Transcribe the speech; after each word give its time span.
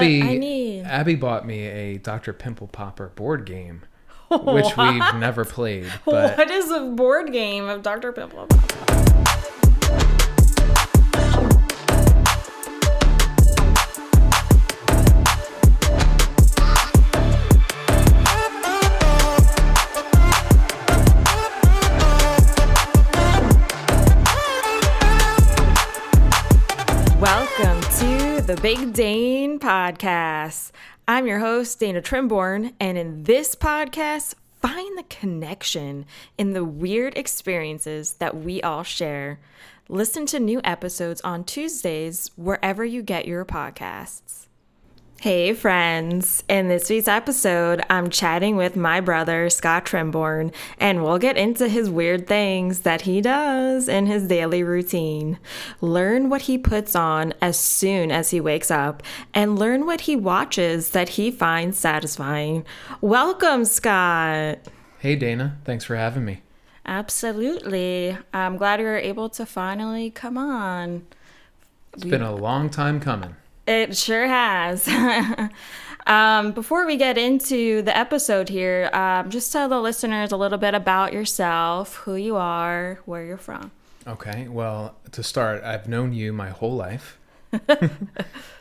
Abby, 0.00 0.22
I 0.22 0.38
need. 0.38 0.82
Abby 0.84 1.14
bought 1.14 1.46
me 1.46 1.66
a 1.66 1.98
Dr. 1.98 2.32
Pimple 2.32 2.68
Popper 2.68 3.08
board 3.08 3.44
game, 3.44 3.82
which 4.30 4.66
we've 4.76 5.14
never 5.16 5.44
played. 5.44 5.92
But 6.04 6.38
what 6.38 6.50
is 6.50 6.70
a 6.70 6.80
board 6.80 7.32
game 7.32 7.68
of 7.68 7.82
Dr. 7.82 8.12
Pimple? 8.12 8.48
Welcome 8.48 10.29
Big 28.62 28.92
Dane 28.92 29.58
Podcast. 29.58 30.72
I'm 31.08 31.26
your 31.26 31.38
host, 31.38 31.80
Dana 31.80 32.02
Trimborn, 32.02 32.74
and 32.78 32.98
in 32.98 33.24
this 33.24 33.54
podcast, 33.54 34.34
find 34.60 34.98
the 34.98 35.04
connection 35.04 36.04
in 36.36 36.52
the 36.52 36.62
weird 36.62 37.16
experiences 37.16 38.12
that 38.18 38.36
we 38.36 38.60
all 38.60 38.82
share. 38.82 39.40
Listen 39.88 40.26
to 40.26 40.38
new 40.38 40.60
episodes 40.62 41.22
on 41.22 41.44
Tuesdays 41.44 42.32
wherever 42.36 42.84
you 42.84 43.02
get 43.02 43.24
your 43.24 43.46
podcasts. 43.46 44.48
Hey, 45.20 45.52
friends. 45.52 46.42
In 46.48 46.68
this 46.68 46.88
week's 46.88 47.06
episode, 47.06 47.82
I'm 47.90 48.08
chatting 48.08 48.56
with 48.56 48.74
my 48.74 49.02
brother, 49.02 49.50
Scott 49.50 49.84
Trimborn, 49.84 50.50
and 50.78 51.04
we'll 51.04 51.18
get 51.18 51.36
into 51.36 51.68
his 51.68 51.90
weird 51.90 52.26
things 52.26 52.80
that 52.80 53.02
he 53.02 53.20
does 53.20 53.86
in 53.86 54.06
his 54.06 54.26
daily 54.26 54.62
routine. 54.62 55.38
Learn 55.82 56.30
what 56.30 56.40
he 56.40 56.56
puts 56.56 56.96
on 56.96 57.34
as 57.42 57.60
soon 57.60 58.10
as 58.10 58.30
he 58.30 58.40
wakes 58.40 58.70
up, 58.70 59.02
and 59.34 59.58
learn 59.58 59.84
what 59.84 60.00
he 60.00 60.16
watches 60.16 60.92
that 60.92 61.10
he 61.10 61.30
finds 61.30 61.76
satisfying. 61.76 62.64
Welcome, 63.02 63.66
Scott. 63.66 64.60
hey, 65.00 65.16
Dana, 65.16 65.58
thanks 65.66 65.84
for 65.84 65.96
having 65.96 66.24
me. 66.24 66.40
Absolutely. 66.86 68.16
I'm 68.32 68.56
glad 68.56 68.80
you 68.80 68.86
were 68.86 68.96
able 68.96 69.28
to 69.28 69.44
finally 69.44 70.08
come 70.10 70.38
on. 70.38 71.06
It's 71.92 72.04
been 72.04 72.22
a 72.22 72.34
long 72.34 72.70
time 72.70 73.00
coming. 73.00 73.36
It 73.70 73.96
sure 73.96 74.26
has. 74.26 74.88
um, 76.08 76.50
before 76.50 76.86
we 76.86 76.96
get 76.96 77.16
into 77.16 77.82
the 77.82 77.96
episode 77.96 78.48
here, 78.48 78.90
um, 78.92 79.30
just 79.30 79.52
tell 79.52 79.68
the 79.68 79.80
listeners 79.80 80.32
a 80.32 80.36
little 80.36 80.58
bit 80.58 80.74
about 80.74 81.12
yourself, 81.12 81.94
who 81.98 82.16
you 82.16 82.34
are, 82.34 82.98
where 83.04 83.24
you're 83.24 83.38
from. 83.38 83.70
Okay, 84.08 84.48
well, 84.48 84.96
to 85.12 85.22
start, 85.22 85.62
I've 85.62 85.86
known 85.86 86.12
you 86.12 86.32
my 86.32 86.50
whole 86.50 86.74
life. 86.74 87.16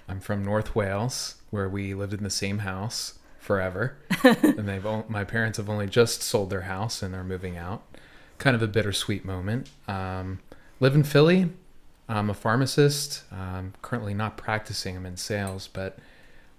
I'm 0.08 0.20
from 0.20 0.46
North 0.46 0.76
Wales, 0.76 1.38
where 1.50 1.68
we 1.68 1.96
lived 1.96 2.14
in 2.14 2.22
the 2.22 2.30
same 2.30 2.60
house 2.60 3.18
forever. 3.40 3.98
and 4.24 4.70
they've 4.70 4.86
o- 4.86 5.06
my 5.10 5.24
parents 5.24 5.58
have 5.58 5.72
only 5.72 5.88
just 5.88 6.22
sold 6.22 6.52
their 6.52 6.62
house 6.62 7.02
and 7.02 7.16
are 7.16 7.24
moving 7.24 7.58
out. 7.58 7.82
Kind 8.38 8.56
of 8.56 8.62
a 8.62 8.68
bittersweet 8.68 9.26
moment. 9.26 9.72
Um, 9.88 10.38
live 10.80 10.94
in 10.94 11.02
Philly. 11.02 11.50
I'm 12.10 12.30
a 12.30 12.34
pharmacist. 12.34 13.24
Um, 13.32 13.74
currently 13.82 14.14
not 14.14 14.36
practicing. 14.36 14.98
I'm 14.98 15.06
in 15.06 15.18
sales, 15.18 15.70
but 15.72 15.98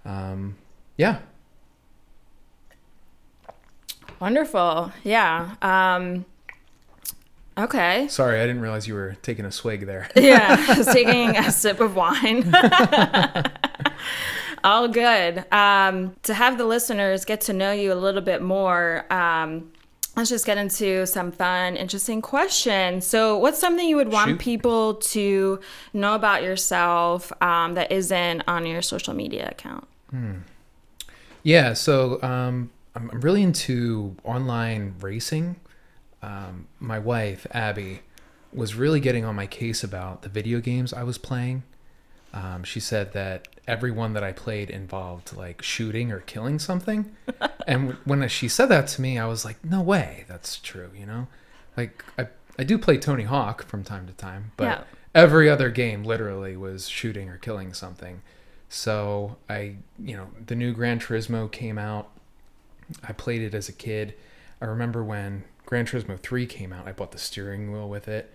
um, 0.05 0.55
yeah, 0.97 1.19
Wonderful. 4.21 4.91
Yeah. 5.03 5.55
Um, 5.63 6.25
okay. 7.57 8.07
sorry, 8.07 8.39
I 8.39 8.45
didn't 8.45 8.61
realize 8.61 8.87
you 8.87 8.93
were 8.93 9.17
taking 9.23 9.45
a 9.45 9.51
swig 9.51 9.87
there. 9.87 10.09
Yeah. 10.15 10.63
I 10.69 10.77
was 10.77 10.87
taking 10.93 11.35
a 11.35 11.51
sip 11.51 11.79
of 11.79 11.95
wine. 11.95 12.53
All 14.63 14.87
good. 14.87 15.51
Um, 15.51 16.15
to 16.21 16.35
have 16.35 16.59
the 16.59 16.65
listeners 16.65 17.25
get 17.25 17.41
to 17.41 17.53
know 17.53 17.71
you 17.71 17.91
a 17.91 17.95
little 17.95 18.21
bit 18.21 18.43
more, 18.43 19.11
um, 19.11 19.71
let's 20.15 20.29
just 20.29 20.45
get 20.45 20.57
into 20.57 21.05
some 21.07 21.31
fun, 21.31 21.75
interesting 21.75 22.21
questions. 22.21 23.05
So, 23.05 23.37
what's 23.37 23.59
something 23.59 23.87
you 23.87 23.95
would 23.95 24.11
want 24.11 24.31
Shoot. 24.31 24.39
people 24.39 24.95
to 24.95 25.59
know 25.93 26.15
about 26.15 26.43
yourself 26.43 27.31
um, 27.41 27.75
that 27.75 27.91
isn't 27.91 28.43
on 28.47 28.65
your 28.65 28.81
social 28.81 29.13
media 29.13 29.49
account? 29.49 29.87
Yeah, 31.43 31.73
so 31.73 32.21
um, 32.21 32.69
I'm, 32.95 33.09
I'm 33.11 33.21
really 33.21 33.43
into 33.43 34.15
online 34.23 34.95
racing. 34.99 35.55
Um, 36.21 36.67
my 36.79 36.99
wife, 36.99 37.47
Abby, 37.51 38.01
was 38.53 38.75
really 38.75 38.99
getting 38.99 39.25
on 39.25 39.35
my 39.35 39.47
case 39.47 39.83
about 39.83 40.21
the 40.21 40.29
video 40.29 40.59
games 40.59 40.93
I 40.93 41.03
was 41.03 41.17
playing. 41.17 41.63
Um, 42.33 42.63
she 42.63 42.79
said 42.79 43.13
that 43.13 43.47
every 43.71 43.89
one 43.91 44.11
that 44.13 44.23
I 44.23 44.33
played 44.33 44.69
involved 44.69 45.35
like 45.35 45.61
shooting 45.61 46.11
or 46.11 46.19
killing 46.19 46.59
something. 46.59 47.15
and 47.67 47.93
when 48.03 48.27
she 48.27 48.47
said 48.49 48.65
that 48.67 48.87
to 48.89 49.01
me, 49.01 49.17
I 49.17 49.25
was 49.25 49.45
like, 49.45 49.63
no 49.63 49.81
way, 49.81 50.25
that's 50.27 50.57
true, 50.57 50.91
you 50.95 51.05
know? 51.05 51.27
Like, 51.77 52.03
I, 52.19 52.27
I 52.59 52.63
do 52.65 52.77
play 52.77 52.97
Tony 52.97 53.23
Hawk 53.23 53.65
from 53.65 53.83
time 53.83 54.07
to 54.07 54.13
time, 54.13 54.51
but 54.57 54.63
Yeah. 54.65 54.83
every 55.15 55.49
other 55.49 55.69
game 55.69 56.03
literally 56.03 56.57
was 56.57 56.89
shooting 56.89 57.29
or 57.29 57.37
killing 57.37 57.73
something. 57.73 58.21
So 58.67 59.37
I, 59.49 59.77
you 59.97 60.17
know, 60.17 60.27
the 60.45 60.55
new 60.55 60.73
Gran 60.73 60.99
Turismo 60.99 61.49
came 61.49 61.77
out. 61.77 62.09
I 63.07 63.13
played 63.13 63.41
it 63.41 63.53
as 63.53 63.69
a 63.69 63.73
kid. 63.73 64.15
I 64.61 64.65
remember 64.65 65.01
when 65.03 65.45
Gran 65.65 65.85
Turismo 65.85 66.19
3 66.19 66.45
came 66.45 66.73
out, 66.73 66.87
I 66.87 66.91
bought 66.91 67.11
the 67.13 67.17
steering 67.17 67.71
wheel 67.71 67.87
with 67.89 68.07
it. 68.09 68.33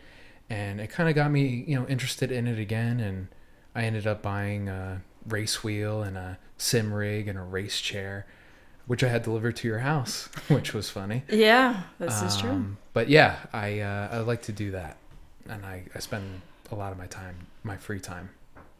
And 0.48 0.80
it 0.80 0.88
kind 0.88 1.08
of 1.10 1.14
got 1.14 1.30
me, 1.30 1.64
you 1.68 1.78
know, 1.78 1.86
interested 1.88 2.32
in 2.32 2.46
it 2.46 2.58
again. 2.58 3.00
And 3.00 3.28
I 3.74 3.82
ended 3.84 4.06
up 4.06 4.22
buying 4.22 4.68
a 4.70 5.02
race 5.28 5.62
wheel 5.64 6.02
and 6.02 6.16
a 6.16 6.38
sim 6.58 6.92
rig 6.92 7.28
and 7.28 7.38
a 7.38 7.42
race 7.42 7.80
chair, 7.80 8.26
which 8.86 9.02
I 9.04 9.08
had 9.08 9.22
delivered 9.22 9.56
to 9.56 9.68
your 9.68 9.80
house, 9.80 10.28
which 10.48 10.72
was 10.74 10.90
funny. 10.90 11.24
Yeah, 11.28 11.82
this 11.98 12.22
is 12.22 12.36
true. 12.36 12.50
Um, 12.50 12.78
But 12.92 13.08
yeah, 13.08 13.36
I 13.52 13.80
uh, 13.80 14.08
I 14.12 14.18
like 14.18 14.42
to 14.42 14.52
do 14.52 14.70
that, 14.72 14.96
and 15.48 15.64
I, 15.66 15.84
I 15.94 15.98
spend 16.00 16.40
a 16.70 16.74
lot 16.74 16.92
of 16.92 16.98
my 16.98 17.06
time, 17.06 17.46
my 17.62 17.76
free 17.76 18.00
time, 18.00 18.30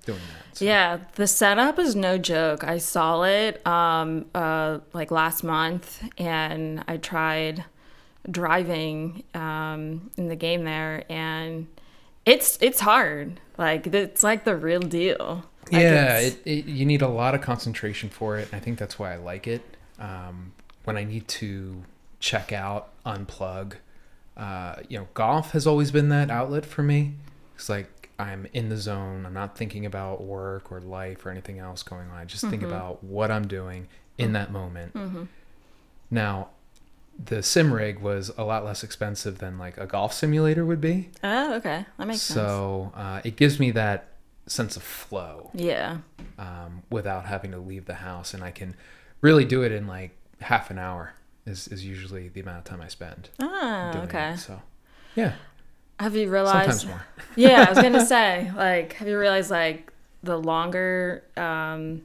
doing 0.05 0.19
that. 0.19 0.57
So. 0.59 0.65
Yeah, 0.65 0.99
the 1.15 1.27
setup 1.27 1.79
is 1.79 1.95
no 1.95 2.19
joke. 2.19 2.65
I 2.65 2.79
saw 2.79 3.23
it 3.25 3.65
um 3.67 4.27
uh 4.35 4.79
like 4.93 5.11
last 5.11 5.45
month 5.45 6.03
and 6.19 6.83
I 6.89 6.97
tried 6.97 7.65
driving 8.31 9.23
um 9.35 10.11
in 10.17 10.29
the 10.29 10.37
game 10.37 10.65
there 10.65 11.05
and 11.09 11.67
it's 12.25 12.59
it's 12.61 12.81
hard. 12.81 13.41
Like 13.59 13.87
it's 13.87 14.23
like 14.23 14.45
the 14.45 14.57
real 14.57 14.81
deal. 14.81 15.45
Yeah, 15.71 16.19
it, 16.21 16.41
it, 16.45 16.65
you 16.67 16.87
need 16.87 17.03
a 17.03 17.09
lot 17.09 17.35
of 17.35 17.41
concentration 17.41 18.09
for 18.09 18.37
it. 18.39 18.47
and 18.53 18.55
I 18.55 18.61
think 18.61 18.79
that's 18.79 18.99
why 18.99 19.13
I 19.13 19.17
like 19.17 19.47
it. 19.47 19.63
Um, 19.99 20.53
when 20.85 20.97
I 20.97 21.05
need 21.05 21.27
to 21.29 21.83
check 22.21 22.53
out, 22.53 22.91
unplug, 23.05 23.75
uh, 24.37 24.77
you 24.89 24.99
know, 24.99 25.09
golf 25.15 25.53
has 25.53 25.67
always 25.67 25.91
been 25.91 26.09
that 26.11 26.31
outlet 26.31 26.65
for 26.67 26.83
me. 26.83 27.15
It's 27.57 27.69
like 27.69 28.11
I'm 28.19 28.47
in 28.53 28.69
the 28.69 28.77
zone. 28.77 29.27
I'm 29.27 29.35
not 29.35 29.57
thinking 29.57 29.85
about 29.87 30.23
work 30.23 30.71
or 30.71 30.81
life 30.81 31.25
or 31.27 31.31
anything 31.31 31.59
else 31.59 31.83
going 31.83 32.09
on. 32.11 32.17
I 32.19 32.25
just 32.25 32.45
think 32.47 32.63
about 32.63 33.03
what 33.03 33.31
I'm 33.31 33.47
doing 33.49 33.89
in 34.19 34.33
that 34.35 34.51
moment. 34.53 35.29
Now, 36.11 36.49
the 37.23 37.43
sim 37.43 37.73
rig 37.73 37.99
was 38.01 38.31
a 38.37 38.45
lot 38.45 38.65
less 38.65 38.85
expensive 38.85 39.39
than 39.39 39.59
like 39.59 39.79
a 39.79 39.87
golf 39.87 40.13
simulator 40.13 40.65
would 40.65 40.81
be. 40.81 41.09
Oh, 41.25 41.55
okay. 41.55 41.87
That 41.97 42.07
makes 42.07 42.21
sense. 42.23 42.37
So 42.39 42.93
uh, 42.95 43.23
it 43.25 43.37
gives 43.37 43.59
me 43.59 43.71
that 43.73 44.09
sense 44.47 44.77
of 44.77 44.83
flow 44.83 45.51
Yeah. 45.55 45.99
um, 46.39 46.83
without 46.91 47.27
having 47.27 47.51
to 47.53 47.59
leave 47.59 47.87
the 47.87 47.95
house, 47.95 48.33
and 48.35 48.43
I 48.45 48.51
can 48.51 48.75
really 49.21 49.45
do 49.45 49.63
it 49.63 49.73
in 49.73 49.87
like 49.87 50.17
half 50.41 50.71
an 50.71 50.79
hour. 50.79 51.13
Is, 51.47 51.69
is 51.69 51.85
usually 51.87 52.29
the 52.29 52.41
amount 52.41 52.59
of 52.59 52.65
time 52.65 52.81
I 52.81 52.89
spend 52.89 53.29
Ah, 53.41 54.03
okay. 54.03 54.31
it. 54.31 54.39
So, 54.39 54.61
yeah, 55.15 55.35
Have 56.01 56.17
you 56.17 56.29
realized 56.29 56.81
sometimes 56.81 56.87
more. 56.87 57.07
yeah, 57.37 57.65
I 57.69 57.71
was 57.71 57.81
gonna 57.81 58.05
say, 58.15 58.51
like, 58.57 58.95
have 58.95 59.07
you 59.07 59.17
realized 59.19 59.51
like 59.53 59.93
the 60.25 60.37
longer 60.37 61.23
um 61.37 62.03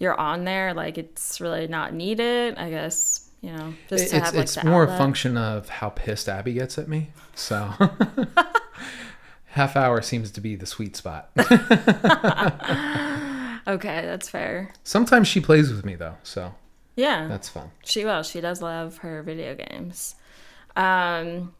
you're 0.00 0.18
on 0.18 0.44
there, 0.44 0.74
like 0.74 0.98
it's 0.98 1.40
really 1.40 1.66
not 1.68 1.92
needed. 1.94 2.56
I 2.58 2.70
guess 2.70 3.28
you 3.40 3.52
know 3.52 3.72
just 3.88 4.06
It- 4.06 4.08
to 4.10 4.16
it's 4.16 4.24
have 4.26 4.34
like 4.34 4.42
it's 4.44 4.64
more 4.64 4.82
outlet. 4.82 4.96
a 4.96 4.98
function 4.98 5.36
of 5.36 5.68
how 5.68 5.90
pissed 5.90 6.28
Abby 6.28 6.54
gets 6.54 6.76
at 6.78 6.88
me. 6.88 7.10
So, 7.36 7.72
half 9.48 9.76
hour 9.76 10.00
seems 10.02 10.30
to 10.32 10.40
be 10.40 10.56
the 10.56 10.66
sweet 10.66 10.96
spot. 10.96 11.30
Okay, 13.66 14.00
that's 14.06 14.30
fair. 14.30 14.72
Sometimes 14.82 15.28
she 15.28 15.40
plays 15.40 15.70
with 15.70 15.84
me 15.84 15.94
though, 15.94 16.14
so 16.22 16.54
Yeah, 16.96 17.28
that's 17.28 17.50
fun. 17.50 17.70
she 17.84 18.02
will. 18.02 18.22
She 18.22 18.40
does 18.40 18.62
love 18.62 18.98
her 18.98 19.22
video 19.22 19.54
games. 19.54 20.14
Um, 20.74 21.52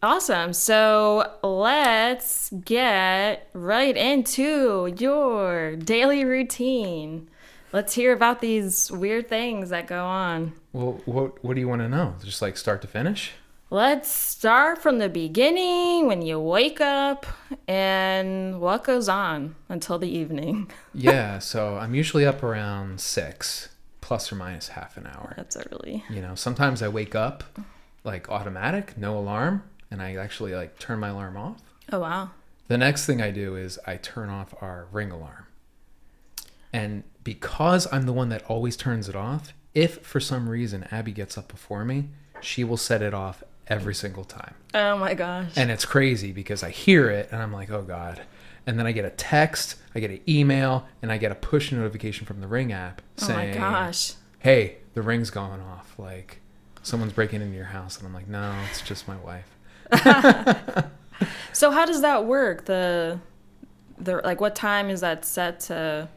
awesome. 0.00 0.52
So 0.52 1.28
let's 1.42 2.50
get 2.64 3.48
right 3.52 3.96
into 3.96 4.94
your 4.96 5.74
daily 5.74 6.24
routine. 6.24 7.28
Let's 7.72 7.94
hear 7.94 8.12
about 8.12 8.40
these 8.40 8.88
weird 8.92 9.28
things 9.28 9.70
that 9.70 9.88
go 9.88 10.04
on. 10.04 10.52
Well, 10.72 11.00
what 11.04 11.42
what 11.42 11.54
do 11.54 11.60
you 11.60 11.66
want 11.68 11.82
to 11.82 11.88
know? 11.88 12.14
Just 12.22 12.40
like 12.40 12.56
start 12.56 12.80
to 12.82 12.86
finish? 12.86 13.32
Let's 13.70 14.10
start 14.10 14.78
from 14.78 14.98
the 14.98 15.08
beginning 15.08 16.06
when 16.06 16.22
you 16.22 16.40
wake 16.40 16.80
up 16.80 17.26
and 17.66 18.60
what 18.60 18.84
goes 18.84 19.08
on 19.08 19.54
until 19.68 19.98
the 19.98 20.08
evening. 20.08 20.70
yeah, 20.94 21.38
so 21.38 21.76
I'm 21.76 21.94
usually 21.94 22.24
up 22.24 22.42
around 22.42 23.00
six, 23.00 23.68
plus 24.00 24.32
or 24.32 24.36
minus 24.36 24.68
half 24.68 24.96
an 24.96 25.06
hour. 25.06 25.34
That's 25.36 25.56
early. 25.56 26.04
You 26.08 26.22
know, 26.22 26.34
sometimes 26.34 26.82
I 26.82 26.88
wake 26.88 27.14
up 27.14 27.44
like 28.04 28.30
automatic, 28.30 28.96
no 28.96 29.18
alarm, 29.18 29.62
and 29.90 30.00
I 30.00 30.16
actually 30.16 30.54
like 30.54 30.78
turn 30.78 30.98
my 31.00 31.08
alarm 31.08 31.36
off. 31.36 31.60
Oh, 31.92 32.00
wow. 32.00 32.30
The 32.68 32.78
next 32.78 33.06
thing 33.06 33.22
I 33.22 33.30
do 33.30 33.56
is 33.56 33.78
I 33.86 33.96
turn 33.96 34.28
off 34.28 34.54
our 34.60 34.86
ring 34.92 35.10
alarm. 35.10 35.46
And 36.72 37.04
because 37.24 37.86
I'm 37.92 38.04
the 38.04 38.12
one 38.12 38.28
that 38.28 38.44
always 38.44 38.76
turns 38.76 39.08
it 39.08 39.16
off, 39.16 39.54
if 39.74 39.98
for 40.00 40.20
some 40.20 40.48
reason 40.48 40.86
Abby 40.90 41.12
gets 41.12 41.38
up 41.38 41.48
before 41.48 41.84
me, 41.84 42.08
she 42.40 42.64
will 42.64 42.76
set 42.76 43.02
it 43.02 43.14
off 43.14 43.42
every 43.68 43.94
single 43.94 44.24
time. 44.24 44.54
Oh 44.74 44.96
my 44.96 45.14
gosh. 45.14 45.52
And 45.56 45.70
it's 45.70 45.84
crazy 45.84 46.32
because 46.32 46.62
I 46.62 46.70
hear 46.70 47.10
it 47.10 47.28
and 47.30 47.42
I'm 47.42 47.52
like, 47.52 47.70
oh 47.70 47.82
God. 47.82 48.22
And 48.66 48.78
then 48.78 48.86
I 48.86 48.92
get 48.92 49.04
a 49.04 49.10
text, 49.10 49.76
I 49.94 50.00
get 50.00 50.10
an 50.10 50.20
email, 50.28 50.86
and 51.00 51.10
I 51.10 51.16
get 51.16 51.32
a 51.32 51.34
push 51.34 51.72
notification 51.72 52.26
from 52.26 52.40
the 52.40 52.46
Ring 52.46 52.70
app 52.70 53.00
saying, 53.16 53.56
oh 53.56 53.60
my 53.60 53.70
gosh. 53.70 54.12
hey, 54.40 54.76
the 54.92 55.00
ring's 55.00 55.30
going 55.30 55.62
off. 55.62 55.94
Like, 55.98 56.40
someone's 56.82 57.14
breaking 57.14 57.40
into 57.40 57.56
your 57.56 57.66
house. 57.66 57.96
And 57.96 58.06
I'm 58.06 58.12
like, 58.12 58.28
no, 58.28 58.54
it's 58.68 58.82
just 58.82 59.08
my 59.08 59.16
wife. 59.16 59.46
so 61.52 61.70
how 61.70 61.86
does 61.86 62.02
that 62.02 62.26
work? 62.26 62.66
The, 62.66 63.20
the 63.98 64.16
like, 64.16 64.40
what 64.40 64.54
time 64.54 64.90
is 64.90 65.00
that 65.00 65.24
set 65.24 65.60
to? 65.60 66.08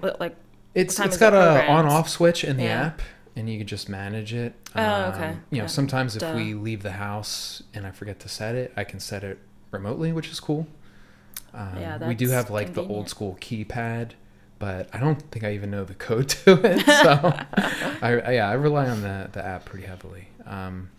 Like, 0.00 0.36
it's 0.74 1.00
it's 1.00 1.16
got 1.16 1.32
a 1.32 1.66
on 1.68 1.86
off 1.86 2.08
switch 2.08 2.44
in 2.44 2.58
the 2.58 2.64
yeah. 2.64 2.86
app, 2.86 3.02
and 3.36 3.48
you 3.48 3.58
can 3.58 3.66
just 3.66 3.88
manage 3.88 4.32
it. 4.32 4.54
Oh, 4.74 4.82
um, 4.82 5.12
okay. 5.12 5.28
You 5.50 5.58
know, 5.58 5.64
yeah. 5.64 5.66
sometimes 5.66 6.16
if 6.16 6.20
Duh. 6.20 6.32
we 6.34 6.54
leave 6.54 6.82
the 6.82 6.92
house 6.92 7.62
and 7.74 7.86
I 7.86 7.90
forget 7.90 8.18
to 8.20 8.28
set 8.28 8.54
it, 8.54 8.72
I 8.76 8.84
can 8.84 8.98
set 8.98 9.22
it 9.22 9.38
remotely, 9.70 10.12
which 10.12 10.30
is 10.30 10.40
cool. 10.40 10.66
Um, 11.52 11.78
yeah, 11.78 12.08
we 12.08 12.14
do 12.14 12.30
have 12.30 12.50
like 12.50 12.66
convenient. 12.68 12.88
the 12.88 12.94
old 12.94 13.08
school 13.08 13.38
keypad, 13.40 14.12
but 14.58 14.88
I 14.92 14.98
don't 14.98 15.20
think 15.30 15.44
I 15.44 15.52
even 15.52 15.70
know 15.70 15.84
the 15.84 15.94
code 16.08 16.28
to 16.30 16.60
it. 16.64 16.84
So, 16.86 17.38
I, 18.02 18.32
yeah, 18.32 18.48
I 18.48 18.54
rely 18.54 18.88
on 18.88 19.02
the 19.02 19.28
the 19.32 19.44
app 19.44 19.64
pretty 19.66 19.86
heavily. 19.86 20.28
Um, 20.46 20.90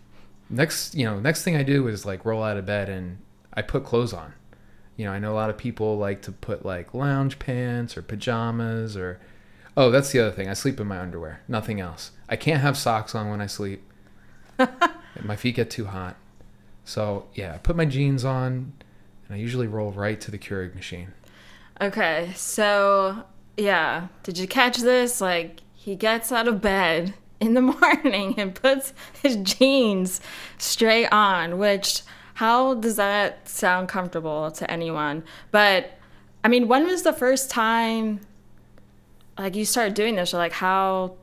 next, 0.48 0.94
you 0.94 1.04
know, 1.04 1.18
next 1.20 1.42
thing 1.42 1.56
I 1.56 1.62
do 1.62 1.88
is 1.88 2.06
like 2.06 2.24
roll 2.24 2.42
out 2.42 2.56
of 2.56 2.66
bed 2.66 2.88
and 2.88 3.18
I 3.52 3.62
put 3.62 3.84
clothes 3.84 4.12
on. 4.12 4.32
You 4.96 5.04
know, 5.04 5.12
I 5.12 5.20
know 5.20 5.32
a 5.32 5.36
lot 5.36 5.50
of 5.50 5.56
people 5.56 5.96
like 5.96 6.22
to 6.22 6.32
put 6.32 6.64
like 6.64 6.92
lounge 6.92 7.38
pants 7.38 7.96
or 7.96 8.02
pajamas 8.02 8.96
or 8.96 9.20
Oh, 9.76 9.92
that's 9.92 10.10
the 10.10 10.18
other 10.18 10.32
thing. 10.32 10.48
I 10.48 10.54
sleep 10.54 10.80
in 10.80 10.88
my 10.88 10.98
underwear. 10.98 11.40
Nothing 11.46 11.78
else. 11.78 12.10
I 12.28 12.36
can't 12.36 12.60
have 12.60 12.76
socks 12.76 13.14
on 13.14 13.30
when 13.30 13.40
I 13.40 13.46
sleep. 13.46 13.82
my 15.22 15.36
feet 15.36 15.56
get 15.56 15.70
too 15.70 15.86
hot. 15.86 16.16
So 16.84 17.26
yeah, 17.34 17.54
I 17.54 17.58
put 17.58 17.76
my 17.76 17.84
jeans 17.84 18.24
on, 18.24 18.72
and 19.26 19.34
I 19.34 19.36
usually 19.36 19.66
roll 19.66 19.92
right 19.92 20.20
to 20.20 20.30
the 20.30 20.38
Keurig 20.38 20.74
machine. 20.74 21.12
Okay, 21.80 22.32
so 22.34 23.24
yeah, 23.56 24.08
did 24.22 24.38
you 24.38 24.48
catch 24.48 24.78
this? 24.78 25.20
Like 25.20 25.60
he 25.74 25.96
gets 25.96 26.32
out 26.32 26.48
of 26.48 26.60
bed 26.60 27.14
in 27.40 27.54
the 27.54 27.62
morning 27.62 28.34
and 28.38 28.54
puts 28.54 28.92
his 29.22 29.36
jeans 29.36 30.20
straight 30.58 31.08
on, 31.08 31.58
which 31.58 32.02
how 32.34 32.74
does 32.74 32.96
that 32.96 33.48
sound 33.48 33.88
comfortable 33.88 34.50
to 34.52 34.70
anyone? 34.70 35.24
But 35.50 35.92
I 36.44 36.48
mean, 36.48 36.68
when 36.68 36.86
was 36.86 37.02
the 37.02 37.12
first 37.12 37.50
time 37.50 38.20
like 39.38 39.54
you 39.54 39.64
started 39.64 39.94
doing 39.94 40.16
this 40.16 40.34
or 40.34 40.38
like 40.38 40.52
how 40.52 41.14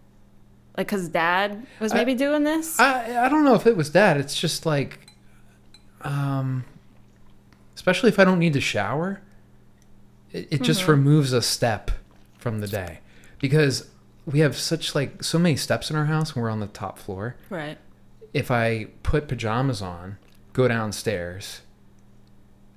like 0.77 0.87
because 0.87 1.09
dad 1.09 1.65
was 1.79 1.93
maybe 1.93 2.13
I, 2.13 2.15
doing 2.15 2.43
this? 2.43 2.79
I, 2.79 3.25
I 3.25 3.29
don't 3.29 3.43
know 3.43 3.55
if 3.55 3.65
it 3.65 3.77
was 3.77 3.89
dad. 3.89 4.17
It's 4.17 4.39
just 4.39 4.65
like 4.65 4.99
um 6.01 6.63
especially 7.73 8.09
if 8.09 8.19
i 8.19 8.23
don't 8.23 8.37
need 8.37 8.53
to 8.53 8.61
shower 8.61 9.21
it, 10.31 10.47
it 10.51 10.61
just 10.61 10.81
mm-hmm. 10.81 10.91
removes 10.91 11.33
a 11.33 11.41
step 11.41 11.91
from 12.37 12.59
the 12.59 12.67
day. 12.67 12.99
Because 13.39 13.89
we 14.25 14.39
have 14.39 14.57
such 14.57 14.93
like 14.93 15.23
so 15.23 15.39
many 15.39 15.55
steps 15.55 15.89
in 15.89 15.95
our 15.95 16.05
house 16.05 16.35
when 16.35 16.43
we're 16.43 16.49
on 16.49 16.59
the 16.59 16.67
top 16.67 16.99
floor. 16.99 17.35
Right. 17.49 17.77
If 18.33 18.51
i 18.51 18.87
put 19.03 19.27
pajamas 19.27 19.81
on 19.81 20.17
go 20.53 20.67
downstairs 20.67 21.61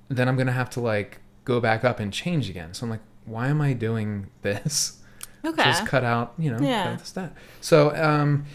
then 0.09 0.27
i'm 0.27 0.35
gonna 0.35 0.51
have 0.51 0.69
to 0.71 0.79
like 0.79 1.19
go 1.45 1.59
back 1.59 1.83
up 1.83 1.99
and 1.99 2.13
change 2.13 2.49
again. 2.49 2.73
So 2.73 2.85
i'm 2.85 2.89
like 2.89 3.01
why 3.25 3.47
am 3.47 3.61
i 3.61 3.73
doing 3.73 4.29
this 4.41 4.98
Okay. 5.43 5.63
Just 5.63 5.85
cut 5.85 6.03
out, 6.03 6.33
you 6.37 6.51
know, 6.51 6.59
yeah. 6.59 6.97
that. 7.13 7.33
So, 7.61 7.95
um, 7.95 8.45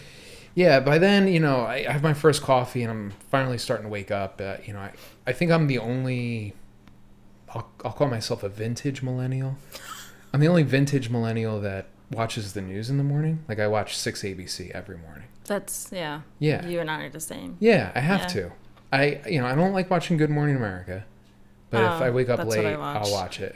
yeah, 0.53 0.79
by 0.79 0.97
then, 0.97 1.27
you 1.27 1.39
know, 1.39 1.61
I, 1.61 1.85
I, 1.87 1.91
have 1.91 2.03
my 2.03 2.13
first 2.13 2.41
coffee 2.41 2.81
and 2.81 2.91
I'm 2.91 3.11
finally 3.29 3.57
starting 3.57 3.85
to 3.85 3.89
wake 3.89 4.11
up. 4.11 4.39
Uh, 4.39 4.57
you 4.65 4.73
know, 4.73 4.79
I, 4.79 4.93
I 5.27 5.33
think 5.33 5.51
I'm 5.51 5.67
the 5.67 5.79
only, 5.79 6.53
I'll, 7.49 7.69
I'll 7.83 7.91
call 7.91 8.07
myself 8.07 8.43
a 8.43 8.49
vintage 8.49 9.01
millennial. 9.01 9.57
I'm 10.31 10.39
the 10.39 10.47
only 10.47 10.63
vintage 10.63 11.09
millennial 11.09 11.59
that 11.61 11.87
watches 12.11 12.53
the 12.53 12.61
news 12.61 12.89
in 12.89 12.97
the 12.97 13.03
morning. 13.03 13.43
Like 13.47 13.59
I 13.59 13.67
watch 13.67 13.97
6 13.97 14.21
ABC 14.21 14.71
every 14.71 14.97
morning. 14.97 15.27
That's, 15.45 15.89
yeah. 15.91 16.21
Yeah. 16.39 16.65
You 16.65 16.79
and 16.79 16.89
I 16.89 17.03
are 17.03 17.09
the 17.09 17.19
same. 17.19 17.57
Yeah, 17.59 17.91
I 17.93 17.99
have 17.99 18.21
yeah. 18.21 18.27
to. 18.27 18.51
I, 18.93 19.21
you 19.29 19.41
know, 19.41 19.47
I 19.47 19.55
don't 19.55 19.73
like 19.73 19.89
watching 19.89 20.15
Good 20.15 20.29
Morning 20.29 20.55
America, 20.55 21.05
but 21.69 21.83
oh, 21.83 21.95
if 21.95 22.01
I 22.01 22.09
wake 22.11 22.29
up 22.29 22.45
late. 22.45 22.65
I'll 22.65 23.11
watch 23.11 23.41
it. 23.41 23.55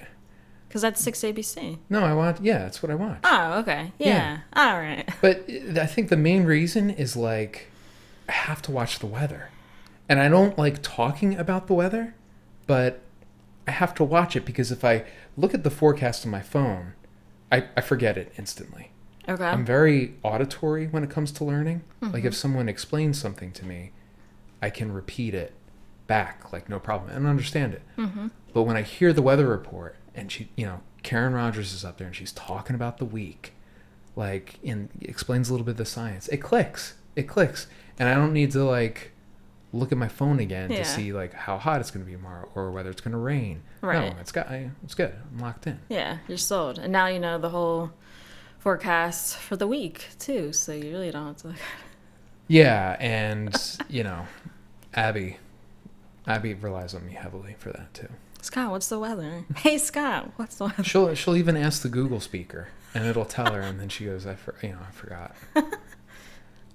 Because 0.70 0.84
that's 0.84 1.02
6 1.02 1.20
ABC. 1.22 1.80
No, 1.90 2.04
I 2.04 2.14
want, 2.14 2.44
Yeah, 2.44 2.60
that's 2.60 2.84
what 2.84 2.92
I 2.92 2.96
want. 2.96 3.22
Oh, 3.24 3.60
okay. 3.60 3.92
Yeah. 3.98 4.08
yeah. 4.08 4.40
All 4.54 4.78
right. 4.78 5.10
But 5.22 5.50
I 5.78 5.88
think 5.88 6.10
the 6.10 6.18
main 6.18 6.44
reason 6.44 6.92
is 6.92 7.18
like 7.18 7.72
I 8.30 8.34
have 8.34 8.62
to 8.64 8.72
watch 8.72 9.00
the 9.00 9.08
weather. 9.08 9.50
And 10.08 10.20
I 10.20 10.30
don't 10.30 10.58
like 10.58 10.82
talking 10.84 11.36
about 11.36 11.66
the 11.68 11.74
weather, 11.74 12.14
but 12.68 13.02
I 13.68 13.72
have 13.72 13.96
to 13.96 14.04
watch 14.04 14.36
it 14.36 14.46
because 14.46 14.72
if 14.72 14.86
I 14.86 15.06
look 15.36 15.56
at 15.56 15.64
the 15.64 15.72
forecast 15.72 16.24
on 16.26 16.32
my 16.32 16.42
phone, 16.42 16.94
I, 17.52 17.66
I 17.76 17.82
forget 17.82 18.18
it 18.18 18.32
instantly. 18.38 18.92
Okay. 19.28 19.44
I'm 19.44 19.66
very 19.66 20.16
auditory 20.24 20.88
when 20.88 21.04
it 21.04 21.10
comes 21.10 21.32
to 21.34 21.44
learning. 21.44 21.82
Mm-hmm. 22.02 22.14
Like 22.14 22.26
if 22.26 22.36
someone 22.36 22.70
explains 22.70 23.20
something 23.20 23.52
to 23.54 23.66
me, 23.66 23.92
I 24.62 24.70
can 24.70 24.92
repeat 24.92 25.34
it 25.34 25.54
back 26.06 26.52
like 26.54 26.70
no 26.70 26.80
problem 26.80 27.12
and 27.16 27.26
understand 27.26 27.74
it. 27.74 27.82
Mm-hmm. 27.98 28.28
But 28.54 28.64
when 28.64 28.76
I 28.76 28.84
hear 28.84 29.14
the 29.14 29.22
weather 29.22 29.48
report 29.48 29.96
and 30.16 30.32
she, 30.32 30.50
you 30.56 30.66
know, 30.66 30.82
Karen 31.04 31.34
Rogers 31.34 31.74
is 31.74 31.86
up 31.86 31.98
there 31.98 32.08
and 32.08 32.16
she's 32.16 32.32
talking 32.32 32.76
about 32.76 32.98
the 32.98 33.06
week, 33.06 33.54
like, 34.16 34.60
and 34.66 34.90
explains 35.02 35.50
a 35.50 35.54
little 35.54 35.66
bit 35.66 35.72
of 35.72 35.78
the 35.78 35.86
science. 35.86 36.28
It 36.30 36.38
clicks. 36.38 36.96
It 37.16 37.24
clicks, 37.24 37.68
and 37.98 38.08
I 38.08 38.16
don't 38.16 38.34
need 38.34 38.52
to 38.52 38.64
like 38.64 39.12
look 39.72 39.92
at 39.92 39.98
my 39.98 40.08
phone 40.08 40.40
again 40.40 40.72
yeah. 40.72 40.78
to 40.80 40.86
see 40.86 41.14
like 41.14 41.34
how 41.34 41.58
hot 41.58 41.80
it's 41.80 41.92
going 41.92 42.04
to 42.04 42.10
be 42.10 42.16
tomorrow 42.16 42.50
or 42.56 42.72
whether 42.72 42.90
it's 42.90 43.02
going 43.02 43.12
to 43.12 43.18
rain. 43.18 43.62
Right. 43.82 44.14
No, 44.14 44.20
it's 44.20 44.32
got. 44.32 44.52
It's 44.52 44.96
good. 44.96 45.14
I'm 45.34 45.40
locked 45.40 45.68
in. 45.68 45.80
Yeah, 45.90 46.20
you're 46.28 46.38
sold, 46.38 46.80
and 46.80 46.92
now 46.92 47.08
you 47.08 47.20
know 47.20 47.38
the 47.38 47.50
whole 47.50 47.92
forecast 48.60 49.38
for 49.38 49.56
the 49.56 49.68
week 49.68 50.08
too, 50.20 50.54
so 50.54 50.72
you 50.74 50.92
really 50.92 51.12
don't 51.12 51.28
have 51.28 51.38
to. 51.38 51.48
look 51.48 51.58
yeah, 52.50 52.98
and 53.00 53.56
you 53.88 54.04
know, 54.04 54.26
Abby, 54.94 55.38
Abby 56.28 56.56
relies 56.56 56.96
on 56.96 57.06
me 57.06 57.14
heavily 57.14 57.56
for 57.60 57.72
that 57.72 57.94
too. 57.94 58.10
Scott, 58.42 58.72
what's 58.72 58.88
the 58.88 59.00
weather? 59.00 59.46
Hey, 59.56 59.78
Scott, 59.78 60.32
what's 60.38 60.56
the 60.56 60.66
weather? 60.66 60.84
She'll 60.84 61.14
she'll 61.16 61.36
even 61.36 61.58
ask 61.58 61.82
the 61.82 61.90
Google 61.90 62.20
speaker, 62.20 62.70
and 62.94 63.06
it'll 63.06 63.26
tell 63.26 63.54
her, 63.54 63.62
and 63.62 63.80
then 63.80 63.90
she 63.90 64.06
goes, 64.06 64.26
"I 64.26 64.36
for, 64.36 64.56
you 64.62 64.70
know 64.70 64.80
I 64.88 64.92
forgot." 64.92 65.36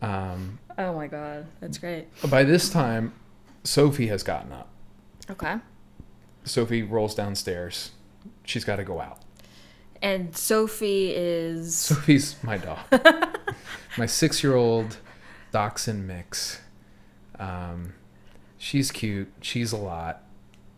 Um, 0.05 0.59
oh 0.77 0.95
my 0.95 1.07
god, 1.07 1.47
that's 1.61 1.79
great. 1.79 2.07
By 2.29 2.45
this 2.45 2.69
time, 2.69 3.15
Sophie 3.63 4.09
has 4.09 4.23
gotten 4.23 4.53
up. 4.53 4.69
Okay. 5.31 5.57
Sophie 6.45 6.83
rolls 6.83 7.15
downstairs. 7.15 7.93
She's 8.45 8.65
got 8.65 8.77
to 8.77 8.85
go 8.85 9.01
out. 9.01 9.21
And 10.03 10.37
Sophie 10.37 11.13
is. 11.15 11.75
Sophie's 11.75 12.37
my 12.43 12.59
dog. 12.59 12.81
my 13.99 14.05
six-year-old 14.05 14.99
dachshund 15.53 16.07
mix. 16.07 16.61
Um, 17.39 17.95
she's 18.59 18.91
cute. 18.91 19.33
She's 19.41 19.73
a 19.73 19.79
lot 19.79 20.24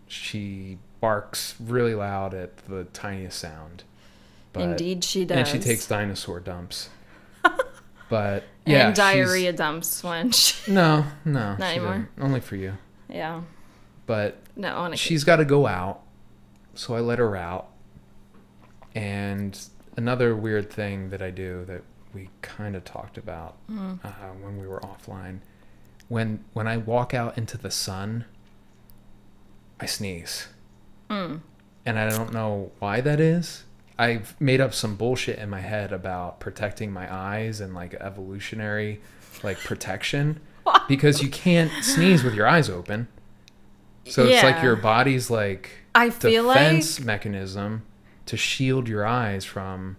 she 0.06 0.78
barks 1.00 1.54
really 1.60 1.94
loud 1.94 2.34
at 2.34 2.56
the 2.68 2.84
tiniest 2.84 3.38
sound. 3.38 3.84
But, 4.52 4.62
Indeed, 4.62 5.04
she 5.04 5.24
does. 5.24 5.36
And 5.36 5.48
she 5.48 5.58
takes 5.58 5.86
dinosaur 5.86 6.40
dumps. 6.40 6.88
but 8.08 8.44
yeah, 8.64 8.88
and 8.88 8.96
diarrhea 8.96 9.52
dumps 9.52 10.02
when 10.02 10.30
she. 10.30 10.54
No, 10.72 11.04
no, 11.24 11.56
not 11.56 11.60
anymore. 11.60 12.08
Didn't. 12.14 12.24
Only 12.24 12.40
for 12.40 12.56
you. 12.56 12.74
Yeah. 13.08 13.42
But 14.06 14.38
no, 14.56 14.94
she's 14.94 15.24
got 15.24 15.36
to 15.36 15.44
go 15.44 15.66
out, 15.66 16.00
so 16.74 16.94
I 16.94 17.00
let 17.00 17.18
her 17.18 17.36
out. 17.36 17.68
And 18.94 19.58
another 19.96 20.34
weird 20.34 20.70
thing 20.70 21.10
that 21.10 21.20
I 21.20 21.30
do 21.30 21.64
that 21.66 21.82
we 22.14 22.30
kind 22.40 22.76
of 22.76 22.84
talked 22.84 23.18
about 23.18 23.56
mm. 23.70 24.02
uh, 24.02 24.08
when 24.40 24.58
we 24.58 24.66
were 24.66 24.80
offline, 24.80 25.40
when 26.08 26.44
when 26.52 26.66
I 26.66 26.76
walk 26.78 27.12
out 27.14 27.36
into 27.36 27.58
the 27.58 27.70
sun 27.70 28.24
I 29.80 29.86
sneeze. 29.86 30.48
Mm. 31.10 31.40
And 31.84 31.98
I 31.98 32.08
don't 32.08 32.32
know 32.32 32.72
why 32.78 33.00
that 33.00 33.20
is. 33.20 33.64
I've 33.98 34.38
made 34.40 34.60
up 34.60 34.74
some 34.74 34.96
bullshit 34.96 35.38
in 35.38 35.48
my 35.48 35.60
head 35.60 35.92
about 35.92 36.40
protecting 36.40 36.92
my 36.92 37.12
eyes 37.12 37.60
and 37.60 37.74
like 37.74 37.94
evolutionary 37.94 39.00
like 39.42 39.58
protection. 39.58 40.40
because 40.88 41.22
you 41.22 41.28
can't 41.28 41.70
sneeze 41.84 42.24
with 42.24 42.34
your 42.34 42.46
eyes 42.46 42.68
open. 42.68 43.08
So 44.04 44.24
it's 44.24 44.42
like 44.42 44.62
your 44.62 44.76
body's 44.76 45.30
like 45.30 45.70
I 45.94 46.10
feel 46.10 46.48
defense 46.48 46.98
like 46.98 47.06
mechanism 47.06 47.82
to 48.26 48.36
shield 48.36 48.88
your 48.88 49.06
eyes 49.06 49.44
from 49.44 49.96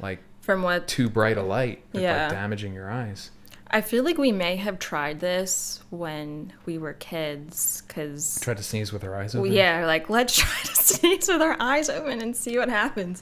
like 0.00 0.20
from 0.40 0.62
what 0.62 0.86
too 0.86 1.08
bright 1.08 1.38
a 1.38 1.42
light, 1.42 1.82
like, 1.92 2.02
Yeah. 2.02 2.28
damaging 2.28 2.74
your 2.74 2.90
eyes. 2.90 3.30
I 3.74 3.80
feel 3.80 4.04
like 4.04 4.18
we 4.18 4.30
may 4.30 4.54
have 4.54 4.78
tried 4.78 5.18
this 5.18 5.80
when 5.90 6.52
we 6.64 6.78
were 6.78 6.92
kids 6.92 7.82
because 7.86 8.38
Try 8.40 8.54
to 8.54 8.62
sneeze 8.62 8.92
with 8.92 9.02
our 9.02 9.16
eyes 9.16 9.34
open. 9.34 9.52
yeah, 9.52 9.84
like 9.84 10.08
let's 10.08 10.36
try 10.38 10.60
to 10.62 10.76
sneeze 10.76 11.26
with 11.26 11.42
our 11.42 11.56
eyes 11.58 11.90
open 11.90 12.22
and 12.22 12.36
see 12.36 12.56
what 12.56 12.68
happens. 12.68 13.20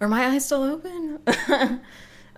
Are 0.00 0.08
my 0.08 0.26
eyes 0.26 0.44
still 0.44 0.64
open? 0.64 1.20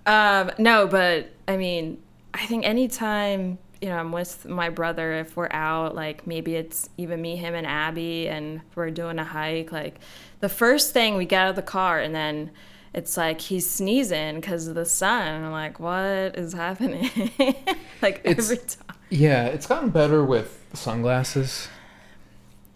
um, 0.06 0.50
no, 0.58 0.86
but 0.86 1.30
I 1.48 1.56
mean, 1.56 2.02
I 2.34 2.44
think 2.44 2.66
anytime 2.66 3.56
you 3.80 3.88
know 3.88 3.96
I'm 3.96 4.12
with 4.12 4.44
my 4.44 4.68
brother, 4.68 5.14
if 5.14 5.34
we're 5.34 5.48
out, 5.50 5.94
like 5.94 6.26
maybe 6.26 6.54
it's 6.54 6.90
even 6.98 7.22
me, 7.22 7.36
him, 7.36 7.54
and 7.54 7.66
Abby, 7.66 8.28
and 8.28 8.60
we're 8.74 8.90
doing 8.90 9.18
a 9.18 9.24
hike, 9.24 9.72
like 9.72 10.00
the 10.40 10.50
first 10.50 10.92
thing 10.92 11.16
we 11.16 11.24
get 11.24 11.44
out 11.44 11.50
of 11.50 11.56
the 11.56 11.62
car, 11.62 11.98
and 11.98 12.14
then 12.14 12.50
it's 12.94 13.16
like 13.16 13.40
he's 13.40 13.68
sneezing 13.68 14.36
because 14.36 14.66
of 14.68 14.74
the 14.74 14.84
sun. 14.84 15.44
I'm 15.44 15.52
like, 15.52 15.78
what 15.80 16.36
is 16.36 16.52
happening? 16.52 17.10
like 18.02 18.20
It's- 18.24 18.50
every 18.50 18.56
time. 18.58 18.96
Yeah, 19.10 19.46
it's 19.46 19.66
gotten 19.66 19.88
better 19.88 20.22
with 20.24 20.62
sunglasses. 20.74 21.68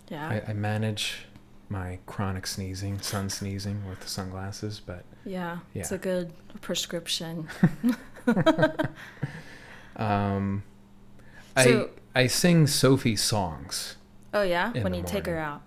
Yeah. 0.08 0.28
I, 0.46 0.50
I 0.50 0.52
manage 0.54 1.26
my 1.68 1.98
chronic 2.06 2.46
sneezing, 2.46 3.00
sun 3.00 3.28
sneezing 3.30 3.82
with 3.88 4.08
sunglasses, 4.08 4.80
but 4.80 5.04
yeah. 5.26 5.58
It's 5.74 5.92
a 5.92 5.98
good 5.98 6.32
prescription. 6.62 7.48
um, 9.96 10.62
So- 11.56 11.90
I 12.14 12.20
I 12.22 12.26
sing 12.26 12.66
Sophie 12.66 13.16
songs. 13.16 13.96
Oh 14.34 14.42
yeah, 14.42 14.72
when 14.72 14.92
you 14.94 15.02
take 15.02 15.26
her 15.26 15.38
out. 15.38 15.62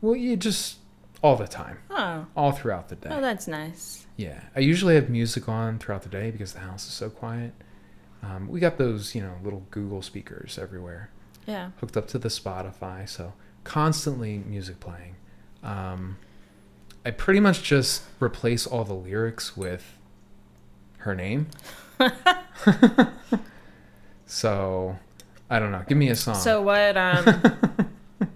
Well, 0.00 0.16
you 0.16 0.36
just 0.36 0.76
all 1.24 1.36
the 1.36 1.48
time, 1.48 1.78
Oh, 1.90 2.26
all 2.36 2.52
throughout 2.52 2.90
the 2.90 2.96
day. 2.96 3.08
oh, 3.10 3.20
that's 3.22 3.48
nice. 3.48 4.06
Yeah, 4.18 4.40
I 4.54 4.60
usually 4.60 4.94
have 4.94 5.08
music 5.08 5.48
on 5.48 5.78
throughout 5.78 6.02
the 6.02 6.10
day 6.10 6.30
because 6.30 6.52
the 6.52 6.60
house 6.60 6.86
is 6.86 6.92
so 6.92 7.08
quiet. 7.08 7.52
Um, 8.22 8.46
we 8.46 8.60
got 8.60 8.76
those, 8.76 9.14
you 9.14 9.22
know, 9.22 9.32
little 9.42 9.64
Google 9.70 10.02
speakers 10.02 10.58
everywhere 10.58 11.08
Yeah. 11.46 11.70
hooked 11.80 11.96
up 11.96 12.06
to 12.08 12.18
the 12.18 12.28
Spotify, 12.28 13.08
so 13.08 13.32
constantly 13.64 14.36
music 14.46 14.80
playing. 14.80 15.16
Um, 15.62 16.18
I 17.06 17.10
pretty 17.10 17.40
much 17.40 17.62
just 17.62 18.02
replace 18.20 18.66
all 18.66 18.84
the 18.84 18.92
lyrics 18.94 19.56
with 19.56 19.96
her 20.98 21.14
name. 21.14 21.48
so, 24.26 24.98
I 25.50 25.58
don't 25.58 25.70
know. 25.72 25.82
Give 25.88 25.96
me 25.98 26.08
a 26.10 26.16
song. 26.16 26.34
So 26.36 26.60
what? 26.62 26.96
Um. 26.98 27.42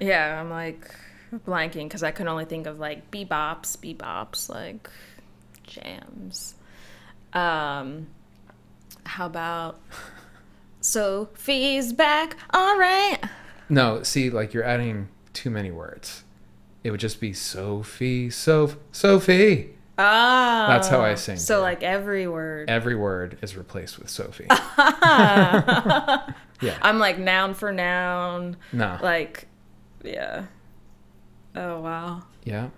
yeah, 0.00 0.40
I'm 0.40 0.50
like 0.50 0.92
blanking 1.40 1.84
because 1.84 2.02
I 2.02 2.10
can 2.10 2.28
only 2.28 2.44
think 2.44 2.66
of 2.66 2.78
like 2.78 3.10
bebops, 3.10 3.76
bebops, 3.78 4.48
like 4.48 4.88
jams. 5.64 6.54
Um. 7.32 8.08
How 9.06 9.26
about 9.26 9.80
Sophie's 10.80 11.92
back? 11.92 12.36
All 12.52 12.78
right. 12.78 13.18
no, 13.68 14.02
see, 14.02 14.30
like 14.30 14.54
you're 14.54 14.64
adding 14.64 15.08
too 15.32 15.50
many 15.50 15.70
words. 15.70 16.24
It 16.82 16.90
would 16.90 17.00
just 17.00 17.20
be 17.20 17.32
Sophie, 17.32 18.30
Soph, 18.30 18.76
Sophie. 18.92 19.70
Ah. 19.96 20.66
That's 20.68 20.88
how 20.88 21.00
I 21.00 21.14
sing, 21.14 21.36
So 21.36 21.60
like 21.60 21.82
every 21.82 22.26
word. 22.26 22.68
Every 22.68 22.96
word 22.96 23.38
is 23.42 23.56
replaced 23.56 23.98
with 23.98 24.10
Sophie. 24.10 24.46
Yeah, 26.60 26.78
I'm 26.82 26.98
like 26.98 27.18
noun 27.18 27.54
for 27.54 27.72
noun. 27.72 28.56
No. 28.72 28.96
Like, 29.02 29.48
yeah. 30.02 30.44
Oh 31.54 31.80
wow. 31.80 32.22
Yeah. 32.44 32.68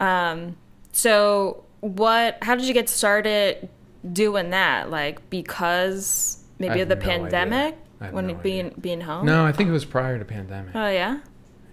Um, 0.00 0.56
so 0.92 1.64
what? 1.80 2.38
How 2.42 2.54
did 2.54 2.66
you 2.66 2.74
get 2.74 2.88
started 2.88 3.68
doing 4.12 4.50
that? 4.50 4.90
Like 4.90 5.28
because 5.30 6.44
maybe 6.58 6.80
of 6.80 6.88
the 6.88 6.96
no 6.96 7.02
pandemic 7.02 7.76
when 8.10 8.28
no 8.28 8.34
being 8.34 8.74
being 8.80 9.00
home. 9.00 9.26
No, 9.26 9.44
I 9.44 9.52
think 9.52 9.68
it 9.68 9.72
was 9.72 9.84
prior 9.84 10.18
to 10.18 10.24
pandemic. 10.24 10.74
Oh 10.74 10.88
yeah. 10.88 11.20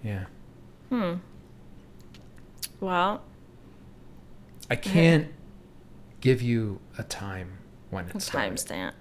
Yeah. 0.02 0.24
Hmm. 0.88 1.14
Well, 2.80 3.22
I 4.70 4.76
can't 4.76 5.28
give 6.20 6.42
you 6.42 6.80
a 6.98 7.02
time 7.02 7.58
when 7.90 8.08
it's 8.14 8.26
time 8.26 8.56
stamp. 8.56 8.94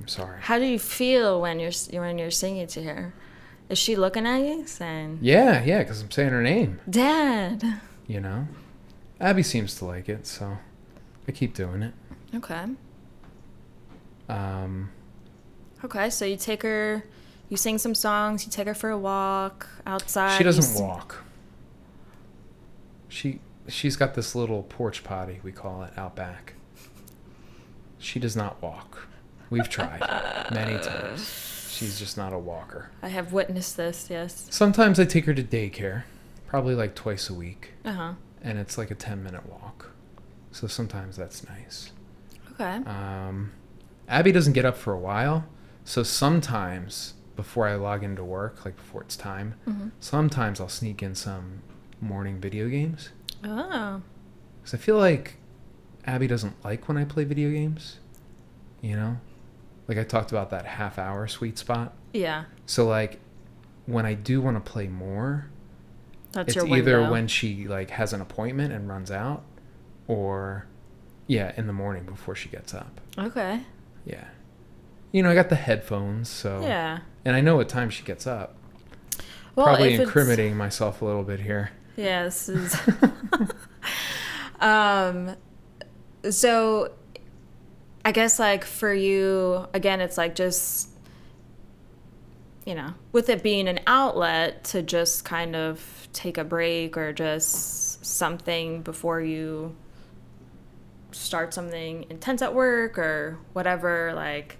I'm 0.00 0.08
sorry. 0.08 0.40
How 0.40 0.58
do 0.58 0.64
you 0.64 0.78
feel 0.78 1.40
when 1.40 1.60
you're 1.60 1.72
when 1.92 2.18
you're 2.18 2.30
singing 2.30 2.66
to 2.68 2.82
her? 2.82 3.14
Is 3.72 3.78
she 3.78 3.96
looking 3.96 4.26
at 4.26 4.36
you 4.42 4.66
saying, 4.66 5.20
Yeah, 5.22 5.64
yeah, 5.64 5.78
because 5.78 6.02
I'm 6.02 6.10
saying 6.10 6.28
her 6.28 6.42
name. 6.42 6.78
"Dad"? 6.90 7.80
You 8.06 8.20
know, 8.20 8.46
Abby 9.18 9.42
seems 9.42 9.74
to 9.76 9.86
like 9.86 10.10
it, 10.10 10.26
so 10.26 10.58
I 11.26 11.32
keep 11.32 11.54
doing 11.54 11.82
it. 11.82 11.94
Okay. 12.34 12.66
Um, 14.28 14.90
Okay. 15.82 16.10
So 16.10 16.26
you 16.26 16.36
take 16.36 16.62
her, 16.64 17.02
you 17.48 17.56
sing 17.56 17.78
some 17.78 17.94
songs. 17.94 18.44
You 18.44 18.52
take 18.52 18.66
her 18.66 18.74
for 18.74 18.90
a 18.90 18.98
walk 18.98 19.66
outside. 19.86 20.36
she 20.36 20.44
doesn't 20.44 20.78
walk. 20.78 21.22
She 23.08 23.40
she's 23.68 23.96
got 23.96 24.12
this 24.12 24.34
little 24.34 24.64
porch 24.64 25.02
potty 25.02 25.40
we 25.42 25.50
call 25.50 25.82
it 25.82 25.96
out 25.96 26.14
back. 26.14 26.54
She 27.98 28.20
does 28.20 28.36
not 28.36 28.60
walk. 28.60 29.08
We've 29.48 29.68
tried 29.68 30.00
many 30.52 30.78
times. 30.78 31.48
She's 31.72 31.98
just 31.98 32.16
not 32.16 32.32
a 32.32 32.38
walker. 32.38 32.90
I 33.02 33.08
have 33.08 33.32
witnessed 33.32 33.76
this. 33.76 34.08
Yes. 34.10 34.46
Sometimes 34.50 35.00
I 35.00 35.04
take 35.04 35.24
her 35.24 35.34
to 35.34 35.42
daycare, 35.42 36.02
probably 36.46 36.74
like 36.74 36.94
twice 36.94 37.30
a 37.30 37.34
week, 37.34 37.72
Uh 37.84 37.92
huh. 37.92 38.12
and 38.42 38.58
it's 38.58 38.76
like 38.76 38.90
a 38.90 38.94
10 38.94 39.22
minute 39.22 39.46
walk. 39.48 39.90
So 40.50 40.66
sometimes 40.66 41.16
that's 41.16 41.46
nice. 41.48 41.92
Okay. 42.52 42.76
Um, 42.86 43.52
Abby 44.08 44.32
doesn't 44.32 44.52
get 44.52 44.64
up 44.66 44.76
for 44.76 44.92
a 44.92 44.98
while, 44.98 45.46
so 45.84 46.02
sometimes 46.02 47.14
before 47.36 47.66
I 47.66 47.74
log 47.76 48.04
into 48.04 48.22
work, 48.22 48.64
like 48.66 48.76
before 48.76 49.02
it's 49.02 49.16
time, 49.16 49.54
hmm 49.64 49.88
sometimes 50.00 50.60
I'll 50.60 50.68
sneak 50.68 51.02
in 51.02 51.14
some 51.14 51.62
morning 52.00 52.38
video 52.38 52.68
games. 52.68 53.08
Oh. 53.44 54.02
Because 54.60 54.74
I 54.74 54.76
feel 54.76 54.98
like 54.98 55.36
Abby 56.04 56.26
doesn't 56.26 56.62
like 56.64 56.86
when 56.88 56.96
I 56.98 57.04
play 57.04 57.24
video 57.24 57.50
games. 57.50 57.98
You 58.82 58.96
know? 58.96 59.16
Like 59.92 60.06
I 60.06 60.08
talked 60.08 60.30
about 60.30 60.48
that 60.50 60.64
half 60.64 60.98
hour 60.98 61.28
sweet 61.28 61.58
spot. 61.58 61.92
Yeah. 62.14 62.44
So, 62.64 62.86
like, 62.86 63.20
when 63.84 64.06
I 64.06 64.14
do 64.14 64.40
want 64.40 64.56
to 64.64 64.72
play 64.72 64.88
more, 64.88 65.50
That's 66.32 66.56
it's 66.56 66.64
either 66.64 67.10
when 67.10 67.28
she 67.28 67.68
like 67.68 67.90
has 67.90 68.14
an 68.14 68.22
appointment 68.22 68.72
and 68.72 68.88
runs 68.88 69.10
out, 69.10 69.44
or 70.08 70.66
yeah, 71.26 71.52
in 71.58 71.66
the 71.66 71.74
morning 71.74 72.06
before 72.06 72.34
she 72.34 72.48
gets 72.48 72.72
up. 72.72 73.02
Okay. 73.18 73.60
Yeah. 74.06 74.24
You 75.10 75.22
know, 75.22 75.30
I 75.30 75.34
got 75.34 75.50
the 75.50 75.56
headphones, 75.56 76.30
so 76.30 76.62
Yeah. 76.62 77.00
and 77.26 77.36
I 77.36 77.42
know 77.42 77.56
what 77.56 77.68
time 77.68 77.90
she 77.90 78.02
gets 78.02 78.26
up. 78.26 78.56
Well, 79.54 79.66
Probably 79.66 79.92
incriminating 79.92 80.56
myself 80.56 81.02
a 81.02 81.04
little 81.04 81.22
bit 81.22 81.40
here. 81.40 81.72
Yeah, 81.96 82.24
this 82.24 82.48
is. 82.48 82.74
um, 84.62 85.36
so, 86.30 86.92
I 88.04 88.12
guess 88.12 88.38
like 88.38 88.64
for 88.64 88.92
you, 88.92 89.66
again, 89.72 90.00
it's 90.00 90.18
like 90.18 90.34
just, 90.34 90.88
you 92.66 92.74
know, 92.74 92.94
with 93.12 93.28
it 93.28 93.42
being 93.42 93.68
an 93.68 93.80
outlet 93.86 94.64
to 94.64 94.82
just 94.82 95.24
kind 95.24 95.54
of 95.54 96.08
take 96.12 96.36
a 96.38 96.44
break 96.44 96.96
or 96.96 97.12
just 97.12 98.04
something 98.04 98.82
before 98.82 99.20
you 99.20 99.74
start 101.12 101.54
something 101.54 102.06
intense 102.10 102.42
at 102.42 102.54
work 102.54 102.98
or 102.98 103.38
whatever. 103.52 104.12
Like, 104.14 104.56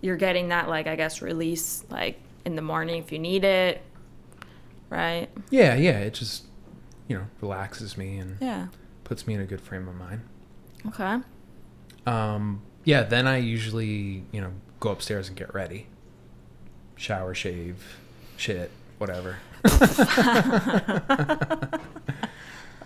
you're 0.00 0.16
getting 0.16 0.48
that, 0.48 0.68
like, 0.68 0.86
I 0.86 0.96
guess, 0.96 1.20
release 1.22 1.84
like 1.90 2.18
in 2.44 2.54
the 2.56 2.62
morning 2.62 3.02
if 3.02 3.12
you 3.12 3.18
need 3.18 3.44
it, 3.44 3.82
right? 4.88 5.28
Yeah, 5.50 5.74
yeah, 5.74 5.98
it 5.98 6.14
just 6.14 6.44
you 7.08 7.16
know 7.18 7.26
relaxes 7.40 7.96
me 7.98 8.18
and 8.18 8.36
Yeah. 8.40 8.68
puts 9.04 9.26
me 9.26 9.34
in 9.34 9.40
a 9.40 9.44
good 9.44 9.60
frame 9.60 9.88
of 9.88 9.96
mind. 9.96 10.22
Okay. 10.86 11.18
Um, 12.06 12.62
yeah, 12.84 13.02
then 13.02 13.26
I 13.26 13.38
usually 13.38 14.24
you 14.32 14.40
know 14.40 14.52
go 14.80 14.90
upstairs 14.90 15.28
and 15.28 15.36
get 15.36 15.52
ready, 15.54 15.86
shower, 16.96 17.34
shave, 17.34 17.98
shit, 18.36 18.70
whatever. 18.98 19.38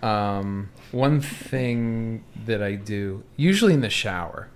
um, 0.02 0.70
one 0.90 1.20
thing 1.20 2.24
that 2.44 2.62
I 2.62 2.74
do 2.74 3.22
usually 3.36 3.74
in 3.74 3.80
the 3.80 3.90
shower. 3.90 4.48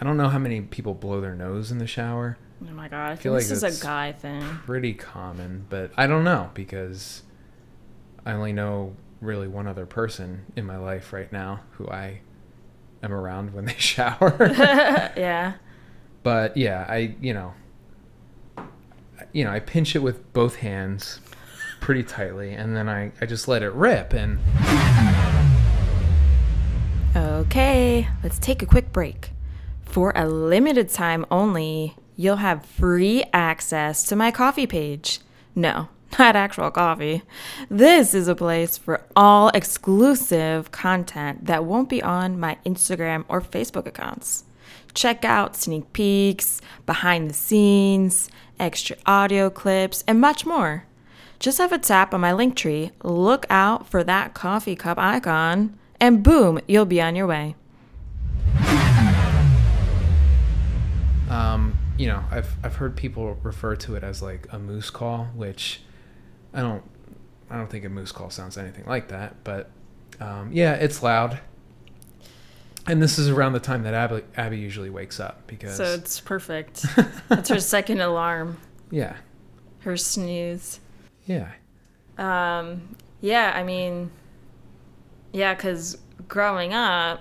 I 0.00 0.04
don't 0.04 0.16
know 0.16 0.28
how 0.28 0.38
many 0.38 0.60
people 0.60 0.94
blow 0.94 1.20
their 1.20 1.36
nose 1.36 1.70
in 1.70 1.78
the 1.78 1.86
shower. 1.86 2.36
Oh 2.68 2.72
my 2.72 2.88
god, 2.88 3.12
I 3.12 3.16
feel 3.16 3.32
like 3.32 3.46
this 3.46 3.62
is 3.62 3.80
a 3.80 3.84
guy 3.84 4.12
thing. 4.12 4.42
pretty 4.42 4.94
common, 4.94 5.66
but 5.68 5.92
I 5.96 6.06
don't 6.06 6.24
know 6.24 6.50
because 6.54 7.22
I 8.26 8.32
only 8.32 8.52
know 8.52 8.94
really 9.20 9.48
one 9.48 9.66
other 9.66 9.86
person 9.86 10.46
in 10.56 10.66
my 10.66 10.76
life 10.76 11.12
right 11.12 11.32
now 11.32 11.60
who 11.72 11.88
I 11.88 12.20
am 13.04 13.12
around 13.12 13.54
when 13.54 13.64
they 13.66 13.74
shower. 13.78 14.36
yeah. 15.16 15.54
but 16.22 16.56
yeah, 16.56 16.86
I 16.88 17.14
you 17.20 17.34
know, 17.34 17.54
you 19.32 19.44
know, 19.44 19.50
I 19.50 19.60
pinch 19.60 19.94
it 19.94 20.00
with 20.00 20.32
both 20.32 20.56
hands 20.56 21.20
pretty 21.80 22.02
tightly, 22.02 22.52
and 22.52 22.74
then 22.74 22.88
I 22.88 23.12
I 23.20 23.26
just 23.26 23.46
let 23.48 23.62
it 23.62 23.72
rip, 23.72 24.12
and 24.12 24.38
Okay, 27.16 28.08
let's 28.22 28.38
take 28.38 28.62
a 28.62 28.66
quick 28.66 28.92
break. 28.92 29.30
For 29.84 30.12
a 30.16 30.28
limited 30.28 30.88
time 30.88 31.24
only, 31.30 31.94
you'll 32.16 32.36
have 32.36 32.66
free 32.66 33.22
access 33.32 34.02
to 34.04 34.16
my 34.16 34.32
Ko-fi 34.32 34.66
page. 34.66 35.20
No, 35.54 35.88
not 36.18 36.36
actual 36.36 36.70
coffee. 36.70 37.22
This 37.68 38.14
is 38.14 38.28
a 38.28 38.34
place 38.34 38.78
for 38.78 39.02
all 39.16 39.48
exclusive 39.48 40.70
content 40.70 41.46
that 41.46 41.64
won't 41.64 41.88
be 41.88 42.02
on 42.02 42.38
my 42.38 42.58
Instagram 42.64 43.24
or 43.28 43.40
Facebook 43.40 43.86
accounts. 43.86 44.44
Check 44.92 45.24
out 45.24 45.56
sneak 45.56 45.92
peeks, 45.92 46.60
behind 46.86 47.28
the 47.28 47.34
scenes, 47.34 48.30
extra 48.60 48.96
audio 49.06 49.50
clips, 49.50 50.04
and 50.06 50.20
much 50.20 50.46
more. 50.46 50.84
Just 51.40 51.58
have 51.58 51.72
a 51.72 51.78
tap 51.78 52.14
on 52.14 52.20
my 52.20 52.32
link 52.32 52.56
tree, 52.56 52.92
look 53.02 53.44
out 53.50 53.88
for 53.88 54.04
that 54.04 54.34
coffee 54.34 54.76
cup 54.76 54.98
icon, 54.98 55.76
and 56.00 56.22
boom, 56.22 56.60
you'll 56.68 56.84
be 56.84 57.02
on 57.02 57.16
your 57.16 57.26
way. 57.26 57.56
um, 61.28 61.76
you 61.98 62.06
know, 62.06 62.22
I've 62.30 62.56
I've 62.62 62.76
heard 62.76 62.96
people 62.96 63.36
refer 63.42 63.74
to 63.76 63.96
it 63.96 64.04
as 64.04 64.22
like 64.22 64.46
a 64.52 64.58
moose 64.58 64.90
call, 64.90 65.24
which 65.34 65.80
I 66.54 66.60
don't 66.62 66.82
I 67.50 67.56
don't 67.58 67.68
think 67.70 67.84
a 67.84 67.88
moose 67.88 68.12
call 68.12 68.30
sounds 68.30 68.56
anything 68.56 68.84
like 68.86 69.08
that, 69.08 69.42
but 69.44 69.70
um, 70.20 70.50
yeah, 70.52 70.74
it's 70.74 71.02
loud. 71.02 71.40
And 72.86 73.02
this 73.02 73.18
is 73.18 73.28
around 73.30 73.54
the 73.54 73.60
time 73.60 73.82
that 73.84 73.94
Abby, 73.94 74.22
Abby 74.36 74.58
usually 74.58 74.90
wakes 74.90 75.18
up 75.18 75.46
because 75.46 75.76
So 75.76 75.84
it's 75.84 76.20
perfect. 76.20 76.84
It's 77.30 77.48
her 77.48 77.58
second 77.60 78.00
alarm, 78.00 78.58
yeah, 78.90 79.16
her 79.80 79.96
snooze. 79.96 80.80
yeah, 81.26 81.52
Um, 82.18 82.96
yeah, 83.20 83.52
I 83.54 83.62
mean, 83.62 84.10
yeah, 85.32 85.54
because 85.54 85.96
growing 86.28 86.74
up, 86.74 87.20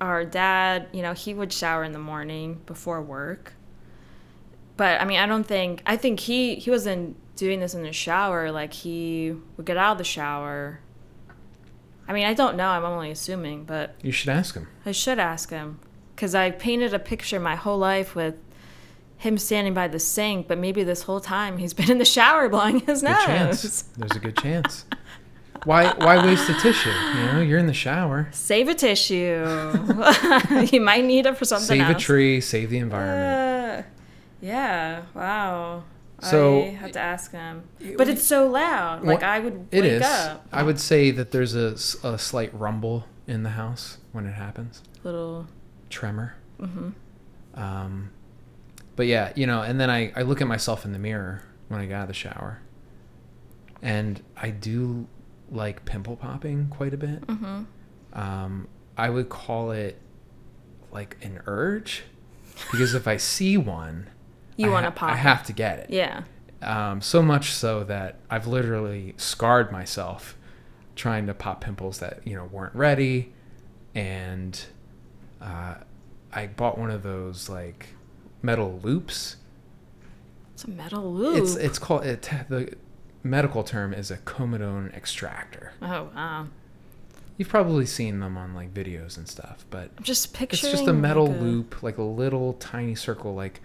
our 0.00 0.24
dad, 0.24 0.86
you 0.92 1.02
know, 1.02 1.12
he 1.12 1.34
would 1.34 1.52
shower 1.52 1.82
in 1.84 1.92
the 1.92 1.98
morning 1.98 2.60
before 2.66 3.02
work. 3.02 3.54
But 4.76 5.00
I 5.00 5.04
mean, 5.04 5.18
I 5.18 5.26
don't 5.26 5.44
think 5.46 5.82
I 5.84 5.96
think 5.96 6.20
he 6.20 6.54
he 6.56 6.70
wasn't 6.70 7.16
doing 7.36 7.60
this 7.60 7.74
in 7.74 7.82
the 7.82 7.92
shower. 7.92 8.50
Like 8.50 8.72
he 8.72 9.34
would 9.56 9.66
get 9.66 9.76
out 9.76 9.92
of 9.92 9.98
the 9.98 10.04
shower. 10.04 10.80
I 12.08 12.12
mean, 12.12 12.24
I 12.26 12.34
don't 12.34 12.56
know. 12.56 12.68
I'm 12.68 12.84
only 12.84 13.10
assuming, 13.10 13.64
but 13.64 13.94
you 14.02 14.12
should 14.12 14.28
ask 14.28 14.54
him. 14.54 14.68
I 14.84 14.92
should 14.92 15.18
ask 15.18 15.50
him 15.50 15.78
because 16.14 16.34
I 16.34 16.50
painted 16.50 16.92
a 16.94 16.98
picture 16.98 17.38
my 17.40 17.54
whole 17.54 17.78
life 17.78 18.14
with 18.14 18.34
him 19.18 19.38
standing 19.38 19.72
by 19.72 19.86
the 19.86 20.00
sink, 20.00 20.48
but 20.48 20.58
maybe 20.58 20.82
this 20.82 21.02
whole 21.04 21.20
time 21.20 21.58
he's 21.58 21.72
been 21.78 21.90
in 21.90 21.98
the 21.98 22.04
shower 22.04 22.48
blowing 22.48 22.80
his 22.80 23.02
Good 23.02 23.10
nose. 23.10 23.24
chance. 23.24 23.82
There's 23.96 24.12
a 24.16 24.18
good 24.18 24.36
chance. 24.36 24.84
Why 25.64 25.92
why 25.94 26.24
waste 26.26 26.48
the 26.48 26.54
tissue? 26.54 26.90
You 26.90 27.26
know, 27.26 27.40
you're 27.40 27.58
in 27.58 27.66
the 27.68 27.72
shower. 27.72 28.28
Save 28.32 28.68
a 28.68 28.74
tissue. 28.74 29.44
you 30.72 30.80
might 30.80 31.04
need 31.04 31.24
it 31.26 31.38
for 31.38 31.44
something 31.44 31.78
Save 31.78 31.88
a 31.88 31.98
tree, 31.98 32.40
save 32.40 32.70
the 32.70 32.78
environment. 32.78 33.86
Uh, 33.86 33.88
yeah. 34.40 35.02
Wow. 35.14 35.84
So- 36.30 36.62
I 36.62 36.66
have 36.68 36.92
to 36.92 37.00
ask 37.00 37.30
them. 37.32 37.64
but 37.96 38.08
it's 38.08 38.22
so 38.24 38.46
loud. 38.48 39.02
Like 39.04 39.20
Well, 39.22 39.30
I 39.30 39.38
would 39.40 39.66
It 39.70 39.82
wake 39.82 39.92
is. 39.92 40.02
up. 40.02 40.46
I 40.52 40.62
would 40.62 40.78
say 40.80 41.10
that 41.10 41.30
there's 41.32 41.54
a, 41.54 41.74
a 42.06 42.18
slight 42.18 42.52
rumble 42.58 43.06
in 43.26 43.42
the 43.42 43.50
house 43.50 43.98
when 44.12 44.26
it 44.26 44.32
happens. 44.34 44.82
Little. 45.04 45.46
Tremor. 45.90 46.34
hmm 46.58 46.90
Um, 47.54 48.10
but 48.96 49.06
yeah, 49.06 49.32
you 49.36 49.46
know, 49.46 49.62
and 49.62 49.80
then 49.80 49.90
I, 49.90 50.12
I 50.16 50.22
look 50.22 50.40
at 50.40 50.46
myself 50.46 50.84
in 50.84 50.92
the 50.92 50.98
mirror 50.98 51.42
when 51.68 51.80
I 51.80 51.86
get 51.86 51.94
out 51.94 52.02
of 52.02 52.08
the 52.08 52.14
shower. 52.14 52.60
And 53.82 54.22
I 54.36 54.50
do 54.50 55.06
like 55.50 55.84
pimple 55.84 56.16
popping 56.16 56.68
quite 56.68 56.94
a 56.94 56.96
bit. 56.96 57.24
hmm 57.28 57.62
Um, 58.12 58.68
I 58.96 59.10
would 59.10 59.28
call 59.28 59.70
it 59.72 59.98
like 60.92 61.16
an 61.22 61.40
urge 61.46 62.04
because 62.70 62.94
if 62.94 63.08
I 63.08 63.16
see 63.16 63.56
one, 63.56 64.08
You 64.56 64.70
want 64.70 64.84
to 64.84 64.90
ha- 64.90 64.96
pop? 64.96 65.10
I 65.12 65.16
have 65.16 65.44
to 65.44 65.52
get 65.52 65.78
it. 65.80 65.90
Yeah. 65.90 66.22
Um, 66.60 67.00
so 67.00 67.22
much 67.22 67.50
so 67.52 67.82
that 67.84 68.20
I've 68.30 68.46
literally 68.46 69.14
scarred 69.16 69.72
myself 69.72 70.36
trying 70.94 71.26
to 71.26 71.34
pop 71.34 71.60
pimples 71.60 71.98
that 71.98 72.20
you 72.24 72.36
know 72.36 72.44
weren't 72.44 72.74
ready, 72.74 73.32
and 73.94 74.64
uh, 75.40 75.74
I 76.32 76.46
bought 76.46 76.78
one 76.78 76.90
of 76.90 77.02
those 77.02 77.48
like 77.48 77.88
metal 78.42 78.78
loops. 78.82 79.36
It's 80.54 80.64
a 80.64 80.70
metal 80.70 81.12
loop. 81.12 81.38
It's 81.42 81.56
it's 81.56 81.78
called 81.78 82.04
it, 82.04 82.22
the 82.48 82.74
medical 83.24 83.62
term 83.64 83.92
is 83.92 84.10
a 84.10 84.18
comedone 84.18 84.94
extractor. 84.94 85.72
oh 85.82 86.10
wow. 86.14 86.46
You've 87.38 87.48
probably 87.48 87.86
seen 87.86 88.20
them 88.20 88.36
on 88.36 88.54
like 88.54 88.72
videos 88.72 89.16
and 89.16 89.26
stuff, 89.26 89.64
but 89.70 89.90
I'm 89.96 90.04
just 90.04 90.40
it's 90.42 90.60
just 90.60 90.86
a 90.86 90.92
metal 90.92 91.26
like 91.26 91.36
a- 91.36 91.40
loop, 91.40 91.82
like 91.82 91.98
a 91.98 92.02
little 92.02 92.52
tiny 92.54 92.94
circle, 92.94 93.34
like 93.34 93.60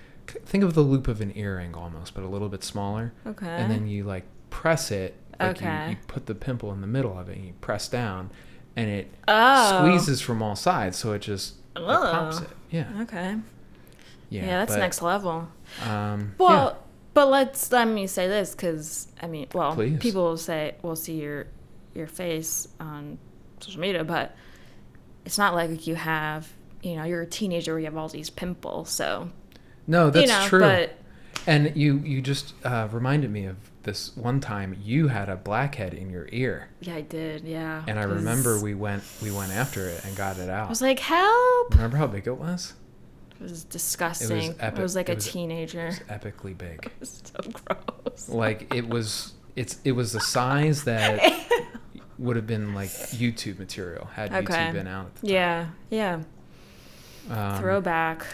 think 0.45 0.63
of 0.63 0.73
the 0.73 0.81
loop 0.81 1.07
of 1.07 1.21
an 1.21 1.31
earring 1.35 1.73
almost, 1.75 2.13
but 2.13 2.23
a 2.23 2.27
little 2.27 2.49
bit 2.49 2.63
smaller. 2.63 3.13
Okay. 3.25 3.47
and 3.47 3.71
then 3.71 3.87
you 3.87 4.03
like 4.03 4.23
press 4.49 4.91
it 4.91 5.15
like 5.39 5.61
you, 5.61 5.67
Okay. 5.67 5.89
you 5.91 5.97
put 6.07 6.25
the 6.25 6.35
pimple 6.35 6.71
in 6.71 6.81
the 6.81 6.87
middle 6.87 7.17
of 7.17 7.29
it 7.29 7.37
and 7.37 7.45
you 7.47 7.53
press 7.61 7.87
down 7.87 8.29
and 8.75 8.89
it 8.89 9.11
oh. 9.27 9.79
squeezes 9.79 10.21
from 10.21 10.41
all 10.41 10.55
sides 10.55 10.97
so 10.97 11.11
it 11.13 11.19
just 11.19 11.55
it 11.75 11.81
pops 11.85 12.41
it 12.41 12.49
yeah 12.71 12.87
Okay. 13.01 13.35
yeah, 14.29 14.45
Yeah, 14.45 14.59
that's 14.59 14.73
but, 14.73 14.79
next 14.79 15.01
level. 15.01 15.47
um 15.85 16.33
Well, 16.37 16.77
but 17.13 17.29
let's 17.29 17.71
let 17.71 17.87
me 17.87 18.07
say 18.07 18.27
this 18.27 18.51
because 18.51 19.07
I 19.21 19.27
mean, 19.27 19.47
well, 19.53 19.73
Please. 19.73 19.99
people 19.99 20.23
will 20.23 20.37
say 20.37 20.75
will 20.81 20.95
see 20.95 21.19
your 21.21 21.47
your 21.93 22.07
face 22.07 22.67
on 22.79 23.17
social 23.59 23.81
media, 23.81 24.03
but 24.03 24.35
it's 25.25 25.37
not 25.37 25.53
like 25.55 25.87
you 25.87 25.95
have 25.95 26.47
you 26.83 26.95
know 26.95 27.03
you're 27.03 27.23
a 27.23 27.27
teenager 27.27 27.73
where 27.73 27.79
you 27.79 27.85
have 27.85 27.97
all 27.97 28.07
these 28.07 28.29
pimples. 28.29 28.89
So 28.89 29.29
yeah. 29.46 29.46
No 29.87 30.09
that's 30.09 30.27
you 30.29 30.37
know, 30.37 30.45
true 30.47 30.59
but 30.59 30.97
and 31.47 31.75
you 31.75 31.97
you 31.99 32.21
just 32.21 32.53
uh, 32.65 32.87
reminded 32.91 33.31
me 33.31 33.45
of 33.45 33.55
this 33.83 34.15
one 34.17 34.41
time 34.41 34.75
you 34.83 35.07
had 35.07 35.29
a 35.29 35.35
blackhead 35.37 35.93
in 35.93 36.09
your 36.09 36.27
ear 36.33 36.67
yeah, 36.81 36.95
I 36.95 37.01
did. 37.01 37.43
Yeah, 37.45 37.83
and 37.87 37.97
I 37.97 38.03
remember 38.03 38.59
we 38.61 38.73
went 38.73 39.03
we 39.23 39.31
went 39.31 39.51
after 39.53 39.87
it 39.87 40.03
and 40.05 40.15
got 40.15 40.37
it 40.39 40.49
out. 40.49 40.65
I 40.67 40.69
was 40.69 40.81
like, 40.81 40.99
help! 40.99 41.71
remember 41.73 41.95
how 41.97 42.07
big 42.07 42.27
it 42.27 42.37
was 42.37 42.73
It 43.39 43.43
was 43.43 43.63
disgusting. 43.63 44.31
It 44.37 44.47
was, 44.81 44.95
epic. 44.95 44.95
like 44.95 45.09
It 45.09 45.11
a 45.11 45.15
was- 45.15 45.27
teenager. 45.31 45.87
it 45.87 45.99
was 46.09 46.19
epically 46.19 46.57
big 46.57 46.85
It 46.85 46.91
was 46.99 47.21
so 47.23 47.49
gross. 47.51 48.27
like 48.29 48.73
it 48.75 48.87
was 48.89 49.33
it's 49.55 49.79
it 49.85 49.93
was 49.93 50.11
the 50.11 50.19
size 50.21 50.83
that 50.83 51.21
would 52.19 52.35
have 52.35 52.45
been 52.47 52.73
like 52.73 52.89
YouTube 52.89 53.57
material 53.59 54.05
had 54.13 54.33
Okay. 54.33 54.53
YouTube 54.53 54.73
been 54.73 54.87
out. 54.87 55.05
At 55.05 55.15
the 55.21 55.27
Yeah, 55.29 55.67
yeah. 55.89 56.19
Um, 57.29 57.59
Throwback. 57.59 58.25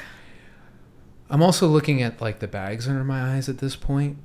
I'm 1.33 1.41
also 1.41 1.67
looking 1.67 2.03
at 2.03 2.21
like 2.21 2.37
the 2.39 2.47
bags 2.47 2.87
under 2.87 3.03
my 3.03 3.35
eyes 3.35 3.49
at 3.49 3.57
this 3.57 3.75
point, 3.75 4.17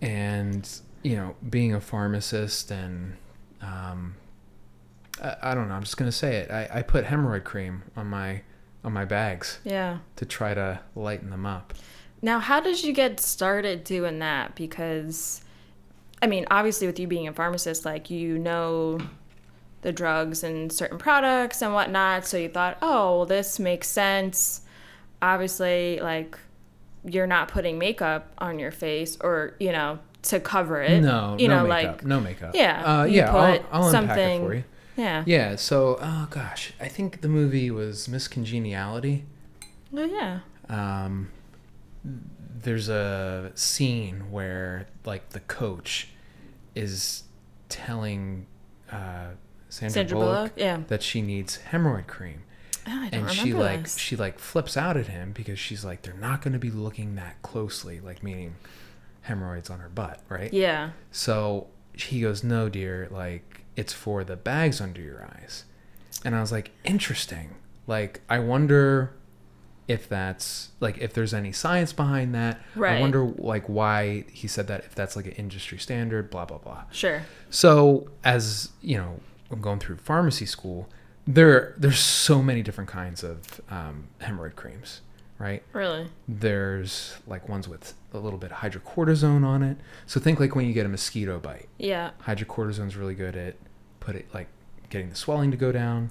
and 0.00 0.68
you 1.02 1.16
know, 1.16 1.36
being 1.50 1.74
a 1.74 1.80
pharmacist 1.82 2.70
and 2.70 3.16
um, 3.60 4.14
I, 5.22 5.36
I 5.42 5.54
don't 5.54 5.68
know. 5.68 5.74
I'm 5.74 5.82
just 5.82 5.98
gonna 5.98 6.10
say 6.10 6.36
it. 6.36 6.50
I, 6.50 6.78
I 6.78 6.82
put 6.82 7.04
hemorrhoid 7.04 7.44
cream 7.44 7.82
on 7.94 8.06
my 8.06 8.40
on 8.82 8.92
my 8.94 9.04
bags 9.04 9.58
Yeah. 9.64 9.98
to 10.16 10.24
try 10.26 10.54
to 10.54 10.80
lighten 10.94 11.28
them 11.30 11.44
up. 11.46 11.74
Now, 12.22 12.38
how 12.38 12.60
did 12.60 12.82
you 12.82 12.92
get 12.94 13.20
started 13.20 13.84
doing 13.84 14.18
that? 14.20 14.54
Because, 14.54 15.42
I 16.22 16.26
mean, 16.26 16.46
obviously, 16.50 16.86
with 16.86 16.98
you 16.98 17.06
being 17.06 17.28
a 17.28 17.32
pharmacist, 17.34 17.84
like 17.84 18.08
you 18.08 18.38
know 18.38 18.98
the 19.82 19.92
drugs 19.92 20.42
and 20.42 20.72
certain 20.72 20.96
products 20.96 21.60
and 21.60 21.74
whatnot. 21.74 22.24
So 22.26 22.38
you 22.38 22.48
thought, 22.48 22.78
oh, 22.80 23.18
well, 23.18 23.26
this 23.26 23.58
makes 23.58 23.88
sense. 23.88 24.62
Obviously, 25.24 26.00
like 26.00 26.38
you're 27.04 27.26
not 27.26 27.48
putting 27.48 27.78
makeup 27.78 28.32
on 28.38 28.58
your 28.58 28.70
face 28.70 29.16
or, 29.20 29.54
you 29.58 29.72
know, 29.72 29.98
to 30.22 30.40
cover 30.40 30.82
it. 30.82 31.00
no, 31.02 31.36
you 31.38 31.48
no 31.48 31.62
know, 31.62 31.68
makeup. 31.68 31.96
like, 31.96 32.04
no 32.04 32.20
makeup. 32.20 32.54
yeah, 32.54 33.00
uh, 33.00 33.04
yeah. 33.04 33.34
I'll, 33.34 33.66
I'll 33.72 33.88
unpack 33.94 34.18
it 34.18 34.38
for 34.40 34.54
you. 34.54 34.64
yeah. 34.96 35.22
Yeah. 35.26 35.56
So, 35.56 35.98
oh 36.00 36.26
gosh, 36.30 36.72
I 36.80 36.88
think 36.88 37.20
the 37.20 37.28
movie 37.28 37.70
was 37.70 38.08
Miss 38.08 38.28
Congeniality. 38.28 39.24
Oh, 39.96 40.04
yeah. 40.04 40.40
um, 40.68 41.30
there's 42.62 42.88
a 42.88 43.52
scene 43.54 44.30
where 44.30 44.86
like 45.04 45.30
the 45.30 45.40
coach 45.40 46.08
is 46.74 47.24
telling 47.68 48.46
uh, 48.90 49.30
Sandra, 49.68 49.94
Sandra 49.94 50.18
Bullock, 50.18 50.36
Bullock. 50.36 50.52
Yeah. 50.56 50.80
that 50.88 51.02
she 51.02 51.20
needs 51.20 51.58
hemorrhoid 51.70 52.06
cream, 52.06 52.43
Oh, 52.86 53.08
don't 53.10 53.14
and 53.14 53.30
she 53.30 53.52
like 53.52 53.84
this. 53.84 53.98
she 53.98 54.16
like 54.16 54.38
flips 54.38 54.76
out 54.76 54.96
at 54.96 55.06
him 55.06 55.32
because 55.32 55.58
she's 55.58 55.84
like 55.84 56.02
they're 56.02 56.14
not 56.14 56.42
going 56.42 56.52
to 56.52 56.58
be 56.58 56.70
looking 56.70 57.14
that 57.16 57.40
closely, 57.42 58.00
like 58.00 58.22
meaning 58.22 58.56
hemorrhoids 59.22 59.70
on 59.70 59.80
her 59.80 59.88
butt, 59.88 60.20
right? 60.28 60.52
Yeah. 60.52 60.90
So 61.10 61.68
he 61.94 62.20
goes, 62.20 62.44
"No, 62.44 62.68
dear, 62.68 63.08
like 63.10 63.62
it's 63.76 63.92
for 63.92 64.24
the 64.24 64.36
bags 64.36 64.80
under 64.80 65.00
your 65.00 65.24
eyes." 65.24 65.64
And 66.24 66.34
I 66.34 66.40
was 66.40 66.52
like, 66.52 66.70
"Interesting. 66.84 67.54
Like, 67.86 68.20
I 68.28 68.38
wonder 68.38 69.14
if 69.86 70.08
that's 70.08 70.70
like 70.80 70.98
if 70.98 71.12
there's 71.12 71.34
any 71.34 71.52
science 71.52 71.92
behind 71.92 72.34
that. 72.34 72.60
I 72.76 73.00
wonder 73.00 73.24
like 73.24 73.68
why 73.68 74.24
he 74.30 74.48
said 74.48 74.66
that 74.68 74.84
if 74.84 74.94
that's 74.94 75.16
like 75.16 75.26
an 75.26 75.32
industry 75.32 75.78
standard, 75.78 76.30
blah 76.30 76.44
blah 76.46 76.58
blah. 76.58 76.84
Sure. 76.90 77.22
So 77.50 78.08
as 78.22 78.70
you 78.80 78.96
know, 78.96 79.20
I'm 79.50 79.60
going 79.60 79.78
through 79.80 79.96
pharmacy 79.98 80.46
school. 80.46 80.88
There, 81.26 81.74
there's 81.78 81.98
so 81.98 82.42
many 82.42 82.62
different 82.62 82.90
kinds 82.90 83.24
of 83.24 83.60
um, 83.70 84.08
hemorrhoid 84.20 84.56
creams, 84.56 85.00
right? 85.38 85.62
Really? 85.72 86.08
There's 86.28 87.16
like 87.26 87.48
ones 87.48 87.68
with 87.68 87.94
a 88.12 88.18
little 88.18 88.38
bit 88.38 88.52
of 88.52 88.58
hydrocortisone 88.58 89.44
on 89.44 89.62
it. 89.62 89.78
So 90.06 90.20
think 90.20 90.38
like 90.38 90.54
when 90.54 90.66
you 90.66 90.72
get 90.72 90.86
a 90.86 90.88
mosquito 90.88 91.38
bite. 91.38 91.68
Yeah. 91.78 92.10
Hydrocortisone's 92.22 92.96
really 92.96 93.14
good 93.14 93.36
at 93.36 93.56
put 94.00 94.16
it 94.16 94.26
like 94.34 94.48
getting 94.90 95.08
the 95.08 95.16
swelling 95.16 95.50
to 95.50 95.56
go 95.56 95.72
down. 95.72 96.10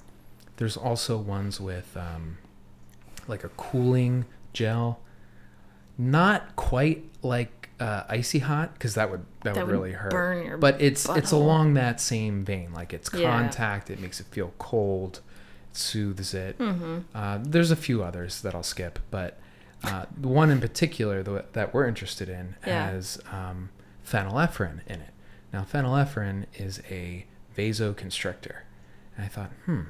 There's 0.57 0.77
also 0.77 1.17
ones 1.17 1.59
with 1.59 1.95
um, 1.95 2.37
like 3.27 3.43
a 3.43 3.49
cooling 3.49 4.25
gel, 4.51 4.99
not 5.97 6.55
quite 6.55 7.05
like 7.21 7.62
uh, 7.79 8.03
icy 8.09 8.39
hot 8.39 8.73
because 8.73 8.95
that 8.95 9.09
would 9.11 9.21
that, 9.41 9.53
That 9.55 9.65
would 9.65 9.65
would 9.65 9.71
really 9.71 9.91
hurt. 9.93 10.11
burn 10.11 10.45
your 10.45 10.57
but 10.57 10.81
it's 10.81 11.07
it's 11.09 11.31
along 11.31 11.73
that 11.75 11.99
same 11.99 12.43
vein. 12.45 12.71
Like 12.73 12.93
it's 12.93 13.09
Yeah. 13.13 13.29
contact. 13.31 13.89
It 13.89 13.99
makes 13.99 14.19
it 14.19 14.27
feel 14.27 14.53
cold. 14.59 15.21
It 15.71 15.77
soothes 15.77 16.33
it. 16.33 16.57
Mm-hmm. 16.59 16.99
Uh, 17.15 17.39
there's 17.41 17.71
a 17.71 17.75
few 17.75 18.03
others 18.03 18.41
that 18.41 18.53
I'll 18.55 18.63
skip, 18.63 18.99
but 19.11 19.39
uh, 19.83 20.05
the 20.15 20.27
one 20.29 20.49
in 20.49 20.61
particular 20.61 21.23
the, 21.23 21.45
that 21.53 21.73
we're 21.73 21.87
interested 21.87 22.29
in 22.29 22.55
Yeah. 22.65 22.91
has 22.91 23.19
um, 23.31 23.69
phenylephrine 24.07 24.79
in 24.87 25.01
it. 25.01 25.09
Now, 25.51 25.63
phenylephrine 25.63 26.45
is 26.55 26.81
a 26.89 27.25
vasoconstrictor. 27.57 28.61
And 29.15 29.25
I 29.25 29.27
thought, 29.27 29.51
hmm, 29.65 29.81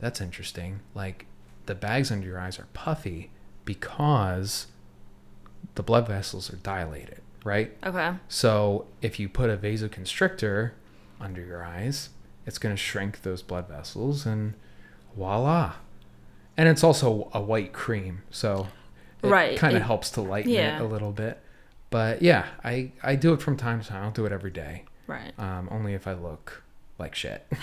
that's 0.00 0.20
interesting. 0.20 0.80
Like, 0.94 1.26
the 1.66 1.74
bags 1.76 2.10
under 2.10 2.26
your 2.26 2.40
eyes 2.40 2.58
are 2.58 2.66
puffy 2.72 3.30
because 3.64 4.66
the 5.76 5.82
blood 5.82 6.08
vessels 6.08 6.52
are 6.52 6.56
dilated, 6.56 7.20
right? 7.44 7.76
Okay. 7.84 8.12
So, 8.28 8.86
if 9.00 9.18
you 9.20 9.28
put 9.28 9.50
a 9.50 9.56
vasoconstrictor 9.56 10.72
under 11.20 11.40
your 11.44 11.64
eyes, 11.64 12.10
it's 12.46 12.58
going 12.58 12.74
to 12.74 12.80
shrink 12.80 13.22
those 13.22 13.42
blood 13.42 13.68
vessels 13.68 14.26
and 14.26 14.54
voila. 15.16 15.74
And 16.56 16.68
it's 16.68 16.84
also 16.84 17.30
a 17.32 17.40
white 17.40 17.72
cream, 17.72 18.22
so 18.30 18.68
it 19.22 19.28
Right, 19.28 19.56
kind 19.58 19.76
of 19.76 19.82
helps 19.82 20.10
to 20.12 20.20
lighten 20.20 20.50
yeah. 20.52 20.76
it 20.78 20.82
a 20.82 20.86
little 20.86 21.12
bit. 21.12 21.40
But 21.90 22.22
yeah, 22.22 22.46
I, 22.64 22.92
I 23.02 23.14
do 23.16 23.32
it 23.32 23.40
from 23.42 23.56
time 23.56 23.80
to 23.80 23.86
time. 23.88 24.00
I 24.00 24.04
don't 24.04 24.14
do 24.14 24.26
it 24.26 24.32
every 24.32 24.50
day, 24.50 24.84
Right. 25.06 25.32
um, 25.38 25.68
only 25.70 25.94
if 25.94 26.06
I 26.06 26.12
look 26.14 26.62
like 26.98 27.14
shit. 27.14 27.46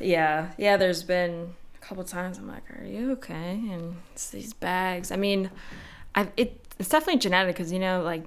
Yeah, 0.00 0.50
yeah. 0.56 0.76
There's 0.76 1.02
been 1.02 1.54
a 1.74 1.84
couple 1.84 2.04
times 2.04 2.38
I'm 2.38 2.46
like, 2.46 2.62
"Are 2.78 2.84
you 2.84 3.12
okay?" 3.12 3.54
And 3.72 3.96
it's 4.12 4.30
these 4.30 4.52
bags. 4.52 5.10
I 5.10 5.16
mean, 5.16 5.50
I've, 6.14 6.30
it 6.36 6.60
it's 6.78 6.88
definitely 6.88 7.18
genetic 7.20 7.54
because 7.56 7.72
you 7.72 7.78
know, 7.78 8.02
like, 8.02 8.24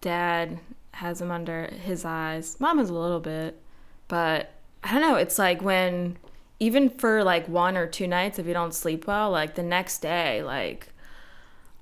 dad 0.00 0.58
has 0.92 1.18
them 1.18 1.30
under 1.30 1.66
his 1.66 2.04
eyes. 2.04 2.56
Mom 2.60 2.78
has 2.78 2.88
a 2.90 2.94
little 2.94 3.20
bit, 3.20 3.60
but 4.08 4.50
I 4.82 4.92
don't 4.92 5.00
know. 5.00 5.16
It's 5.16 5.38
like 5.38 5.62
when 5.62 6.16
even 6.60 6.88
for 6.90 7.24
like 7.24 7.48
one 7.48 7.76
or 7.76 7.86
two 7.86 8.06
nights, 8.06 8.38
if 8.38 8.46
you 8.46 8.52
don't 8.52 8.74
sleep 8.74 9.06
well, 9.06 9.30
like 9.30 9.54
the 9.54 9.62
next 9.62 9.98
day, 10.00 10.42
like 10.42 10.88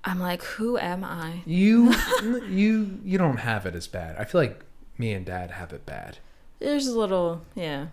I'm 0.04 0.18
like, 0.18 0.42
who 0.42 0.78
am 0.78 1.04
I? 1.04 1.42
you 1.46 1.92
you 2.48 2.98
you 3.04 3.18
don't 3.18 3.38
have 3.38 3.66
it 3.66 3.74
as 3.74 3.86
bad. 3.86 4.16
I 4.16 4.24
feel 4.24 4.40
like 4.40 4.64
me 4.98 5.12
and 5.12 5.24
dad 5.26 5.50
have 5.52 5.72
it 5.72 5.84
bad. 5.86 6.18
There's 6.58 6.86
a 6.86 6.96
little, 6.98 7.42
yeah, 7.54 7.86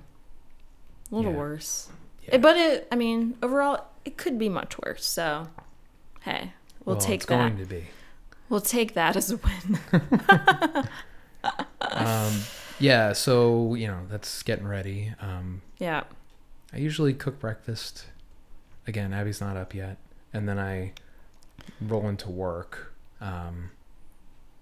a 1.12 1.15
little 1.15 1.32
Yeah. 1.32 1.38
worse. 1.38 1.89
Yeah. 2.28 2.38
But 2.38 2.56
it, 2.58 2.88
I 2.92 2.96
mean, 2.96 3.36
overall, 3.42 3.86
it 4.06 4.15
could 4.18 4.38
be 4.38 4.48
much 4.50 4.78
worse. 4.78 5.04
So, 5.06 5.48
hey, 6.22 6.54
we'll, 6.86 6.98
take 6.98 7.22
it's 7.22 7.26
that. 7.26 7.36
going 7.36 7.58
to 7.58 7.65
be. 7.65 7.86
We'll 8.49 8.62
take 8.62 8.93
that 8.95 9.15
as 9.15 9.31
a 9.31 9.38
win. 9.38 9.79
Um, 11.91 12.41
yeah, 12.79 13.13
so 13.13 13.73
you 13.73 13.88
know 13.88 14.01
that's 14.09 14.43
getting 14.43 14.67
ready. 14.67 15.13
Um, 15.21 15.62
yeah. 15.79 16.03
I 16.73 16.77
usually 16.77 17.13
cook 17.13 17.39
breakfast. 17.39 18.05
Again, 18.88 19.13
Abby's 19.13 19.41
not 19.41 19.57
up 19.57 19.73
yet, 19.73 19.97
and 20.33 20.47
then 20.47 20.59
I 20.59 20.93
roll 21.81 22.07
into 22.07 22.29
work. 22.29 22.93
Um, 23.21 23.71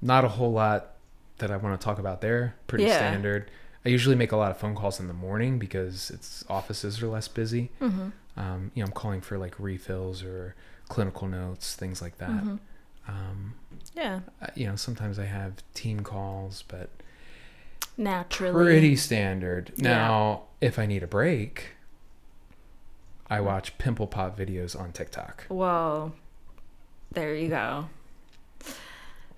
not 0.01 0.23
a 0.25 0.29
whole 0.29 0.51
lot 0.51 0.93
that 1.39 1.51
I 1.51 1.57
want 1.57 1.79
to 1.79 1.83
talk 1.83 1.99
about 1.99 2.21
there. 2.21 2.55
Pretty 2.67 2.85
Yeah. 2.85 2.97
standard. 2.97 3.51
I 3.85 3.89
usually 3.89 4.15
make 4.15 4.31
a 4.31 4.37
lot 4.37 4.51
of 4.51 4.57
phone 4.57 4.75
calls 4.75 4.99
in 4.99 5.07
the 5.07 5.13
morning 5.13 5.59
because 5.59 6.09
it's 6.11 6.43
offices 6.49 7.01
are 7.01 7.07
less 7.07 7.27
busy. 7.27 7.71
Mm-hmm. 7.81 8.09
Um, 8.39 8.71
you 8.73 8.81
know, 8.83 8.87
I'm 8.87 8.93
calling 8.93 9.21
for 9.21 9.37
like 9.37 9.55
refills 9.59 10.23
or 10.23 10.55
clinical 10.89 11.27
notes, 11.27 11.75
things 11.75 12.01
like 12.01 12.17
that. 12.19 12.29
Mm-hmm. 12.29 12.55
Um, 13.07 13.53
Yeah. 13.93 14.19
uh, 14.41 14.47
you 14.55 14.67
know, 14.67 14.75
sometimes 14.75 15.17
I 15.19 15.25
have 15.25 15.53
team 15.73 16.01
calls, 16.01 16.63
but 16.67 16.89
Naturally. 17.97 18.65
pretty 18.65 18.95
standard. 18.95 19.71
Yeah. 19.75 19.89
Now, 19.91 20.41
if 20.61 20.77
I 20.77 20.85
need 20.85 21.03
a 21.03 21.07
break, 21.07 21.71
I 23.29 23.41
watch 23.41 23.77
pimple 23.77 24.07
pop 24.07 24.37
videos 24.37 24.79
on 24.79 24.91
TikTok. 24.91 25.45
Whoa. 25.49 26.13
There 27.11 27.33
you 27.35 27.49
go. 27.49 27.89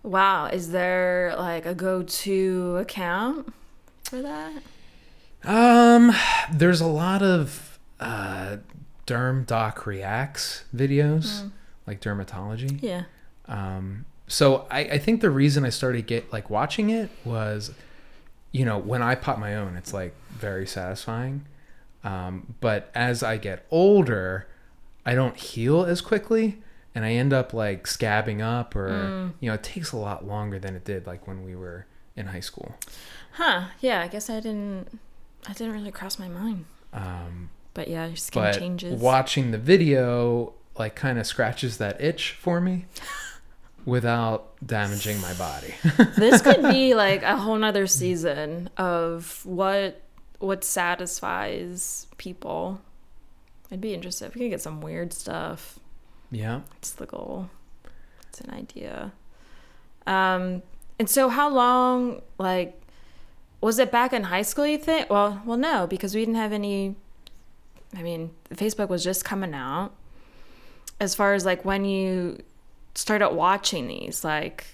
Wow. 0.04 0.46
Is 0.48 0.72
there 0.72 1.34
like 1.38 1.66
a 1.66 1.74
go 1.76 2.04
to 2.04 2.78
account 2.78 3.54
for 4.04 4.22
that? 4.22 4.62
Um, 5.44 6.14
there's 6.52 6.82
a 6.82 6.88
lot 6.88 7.22
of 7.22 7.80
uh, 8.00 8.58
Derm 9.08 9.46
Doc 9.46 9.86
Reacts 9.86 10.66
videos, 10.76 11.44
Mm. 11.44 11.52
like 11.88 12.02
dermatology. 12.02 12.82
Yeah. 12.82 13.04
Um, 13.50 14.06
so 14.28 14.68
I, 14.72 14.80
I 14.82 14.98
think 15.00 15.22
the 15.22 15.30
reason 15.32 15.66
I 15.66 15.70
started 15.70 16.06
get 16.08 16.32
like 16.32 16.50
watching 16.50 16.90
it 16.92 17.10
was, 17.26 17.72
you 18.52 18.64
know, 18.64 18.78
when 18.78 19.02
I 19.02 19.16
pop 19.16 19.38
my 19.40 19.56
own, 19.56 19.76
it's 19.76 19.94
like 19.94 20.14
very 20.32 20.66
satisfying. 20.68 21.46
Um, 22.04 22.56
but 22.62 22.90
as 22.96 23.24
I 23.24 23.38
get 23.38 23.66
older, 23.72 24.48
I 25.06 25.16
don't 25.16 25.36
heal 25.36 25.84
as 25.84 26.00
quickly, 26.02 26.62
and 26.96 27.04
I 27.04 27.12
end 27.14 27.34
up 27.34 27.54
like 27.54 27.86
scabbing 27.86 28.42
up, 28.42 28.76
or 28.76 28.90
Mm. 28.90 29.34
you 29.40 29.50
know, 29.50 29.56
it 29.56 29.64
takes 29.64 29.92
a 29.92 29.98
lot 29.98 30.26
longer 30.26 30.60
than 30.60 30.76
it 30.76 30.86
did 30.86 31.06
like 31.08 31.28
when 31.28 31.44
we 31.44 31.56
were 31.56 31.86
in 32.16 32.28
high 32.28 32.40
school. 32.40 32.76
Huh. 33.34 33.66
Yeah. 33.82 34.02
I 34.02 34.08
guess 34.08 34.30
I 34.30 34.40
didn't. 34.40 35.00
I 35.48 35.54
didn't 35.54 35.74
really 35.74 35.92
cross 35.92 36.20
my 36.20 36.28
mind. 36.28 36.66
Um, 36.94 37.50
But 37.74 37.88
yeah, 37.88 38.06
your 38.08 38.16
skin 38.18 38.44
but 38.44 38.58
changes. 38.60 39.00
watching 39.02 39.52
the 39.52 39.58
video 39.58 40.54
like 40.78 40.96
kind 40.96 41.18
of 41.20 41.26
scratches 41.26 41.78
that 41.78 42.00
itch 42.02 42.32
for 42.40 42.60
me 42.62 42.86
without 43.86 44.54
damaging 44.66 45.20
my 45.22 45.34
body. 45.34 45.74
this 46.18 46.42
could 46.42 46.62
be 46.64 46.94
like 46.94 47.24
a 47.24 47.38
whole 47.38 47.58
nother 47.58 47.88
season 47.88 48.70
of 48.78 49.46
what 49.46 50.02
what 50.40 50.64
satisfies 50.64 52.08
people. 52.18 52.82
I'd 53.72 53.82
be 53.82 53.94
interested. 53.94 54.28
if 54.28 54.36
We 54.36 54.42
could 54.42 54.50
get 54.50 54.62
some 54.62 54.82
weird 54.82 55.14
stuff. 55.14 55.80
yeah. 56.32 56.62
It's 56.78 56.92
the 56.92 57.06
goal. 57.06 57.50
It's 58.30 58.42
an 58.42 58.52
idea. 58.52 59.12
Um, 60.08 60.64
and 60.98 61.10
so 61.10 61.30
how 61.30 61.50
long, 61.50 62.22
like, 62.38 62.82
was 63.62 63.78
it 63.80 63.92
back 63.92 64.14
in 64.14 64.24
high 64.24 64.42
school? 64.42 64.66
You 64.66 64.78
think? 64.78 65.10
Well, 65.10 65.42
well, 65.46 65.58
no, 65.58 65.86
because 65.86 66.16
we 66.16 66.22
didn't 66.22 66.36
have 66.36 66.54
any. 66.54 66.96
I 67.96 68.02
mean, 68.02 68.32
Facebook 68.52 68.90
was 68.90 69.04
just 69.04 69.26
coming 69.26 69.54
out. 69.54 69.92
As 71.00 71.16
far 71.16 71.34
as 71.34 71.46
like 71.46 71.64
when 71.64 71.86
you 71.86 72.40
started 72.96 73.30
watching 73.30 73.88
these, 73.88 74.24
like, 74.24 74.66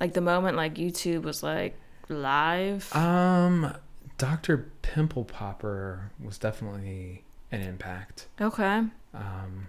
like 0.00 0.12
the 0.12 0.20
moment 0.20 0.56
like 0.56 0.74
YouTube 0.74 1.22
was 1.22 1.42
like 1.42 1.78
live. 2.08 2.94
Um, 2.94 3.74
Dr. 4.18 4.70
Pimple 4.82 5.24
Popper 5.24 6.10
was 6.22 6.38
definitely 6.38 7.24
an 7.52 7.60
impact. 7.60 8.26
okay. 8.40 8.82
Um, 9.14 9.68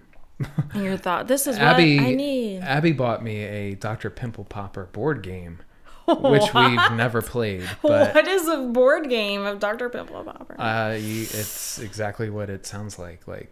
your 0.76 0.98
thought, 0.98 1.28
this 1.28 1.48
is 1.48 1.58
Abby, 1.58 1.98
what 1.98 2.06
I 2.06 2.14
need. 2.14 2.60
Abby 2.60 2.92
bought 2.92 3.24
me 3.24 3.44
a 3.44 3.76
Dr. 3.76 4.10
Pimple 4.10 4.44
Popper 4.46 4.86
board 4.92 5.24
game, 5.24 5.60
which 6.08 6.44
we've 6.54 6.92
never 6.92 7.22
played, 7.22 7.68
but 7.82 8.14
what 8.14 8.28
is 8.28 8.48
a 8.48 8.58
board 8.58 9.10
game 9.10 9.46
of 9.46 9.60
Dr. 9.60 9.90
Pimple 9.90 10.24
Popper? 10.24 10.60
uh, 10.62 10.94
you, 10.94 11.22
it's 11.24 11.80
exactly 11.80 12.30
what 12.30 12.50
it 12.50 12.66
sounds 12.66 13.00
like. 13.00 13.28
Like, 13.28 13.52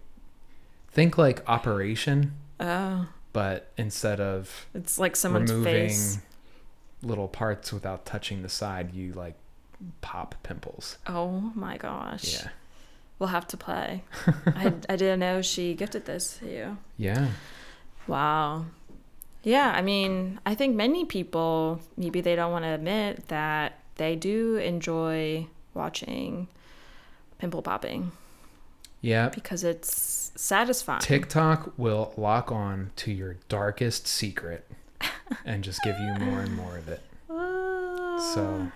think 0.92 1.18
like 1.18 1.48
Operation, 1.50 2.34
oh. 2.60 3.08
But 3.36 3.70
instead 3.78 4.22
of 4.22 4.66
It's 4.74 4.98
like 4.98 5.16
someone's 5.18 5.52
removing 5.52 5.90
face. 5.90 6.20
little 7.04 7.28
parts 7.28 7.74
without 7.74 8.06
touching 8.06 8.42
the 8.44 8.50
side, 8.50 8.94
you 8.94 9.12
like 9.12 9.36
pop 10.00 10.36
pimples. 10.42 10.98
Oh 11.06 11.52
my 11.54 11.76
gosh. 11.78 12.34
Yeah. 12.34 12.48
We'll 13.20 13.30
have 13.30 13.46
to 13.48 13.58
play. 13.58 14.04
I, 14.46 14.74
I 14.88 14.96
didn't 14.96 15.20
know 15.20 15.42
she 15.42 15.74
gifted 15.74 16.06
this 16.06 16.38
to 16.38 16.50
you. 16.50 16.78
Yeah. 16.98 17.28
Wow. 18.08 18.66
Yeah, 19.44 19.74
I 19.76 19.82
mean, 19.82 20.40
I 20.46 20.56
think 20.56 20.76
many 20.76 21.04
people, 21.06 21.82
maybe 21.98 22.22
they 22.22 22.36
don't 22.38 22.52
want 22.54 22.64
to 22.64 22.70
admit 22.70 23.28
that 23.28 23.80
they 23.96 24.16
do 24.16 24.56
enjoy 24.58 25.48
watching 25.74 26.48
pimple 27.38 27.62
popping. 27.62 28.12
Yeah. 29.06 29.30
because 29.30 29.64
it's 29.64 30.32
satisfying. 30.36 31.00
TikTok 31.00 31.74
will 31.78 32.14
lock 32.18 32.52
on 32.52 32.92
to 32.98 33.12
your 33.12 33.38
darkest 33.50 34.08
secret 34.08 34.68
and 35.46 35.64
just 35.64 35.84
give 35.84 35.98
you 36.00 36.14
more 36.26 36.40
and 36.40 36.56
more 36.56 36.78
of 36.78 36.88
it. 36.88 37.02
Ah. 37.30 38.32
So 38.34 38.72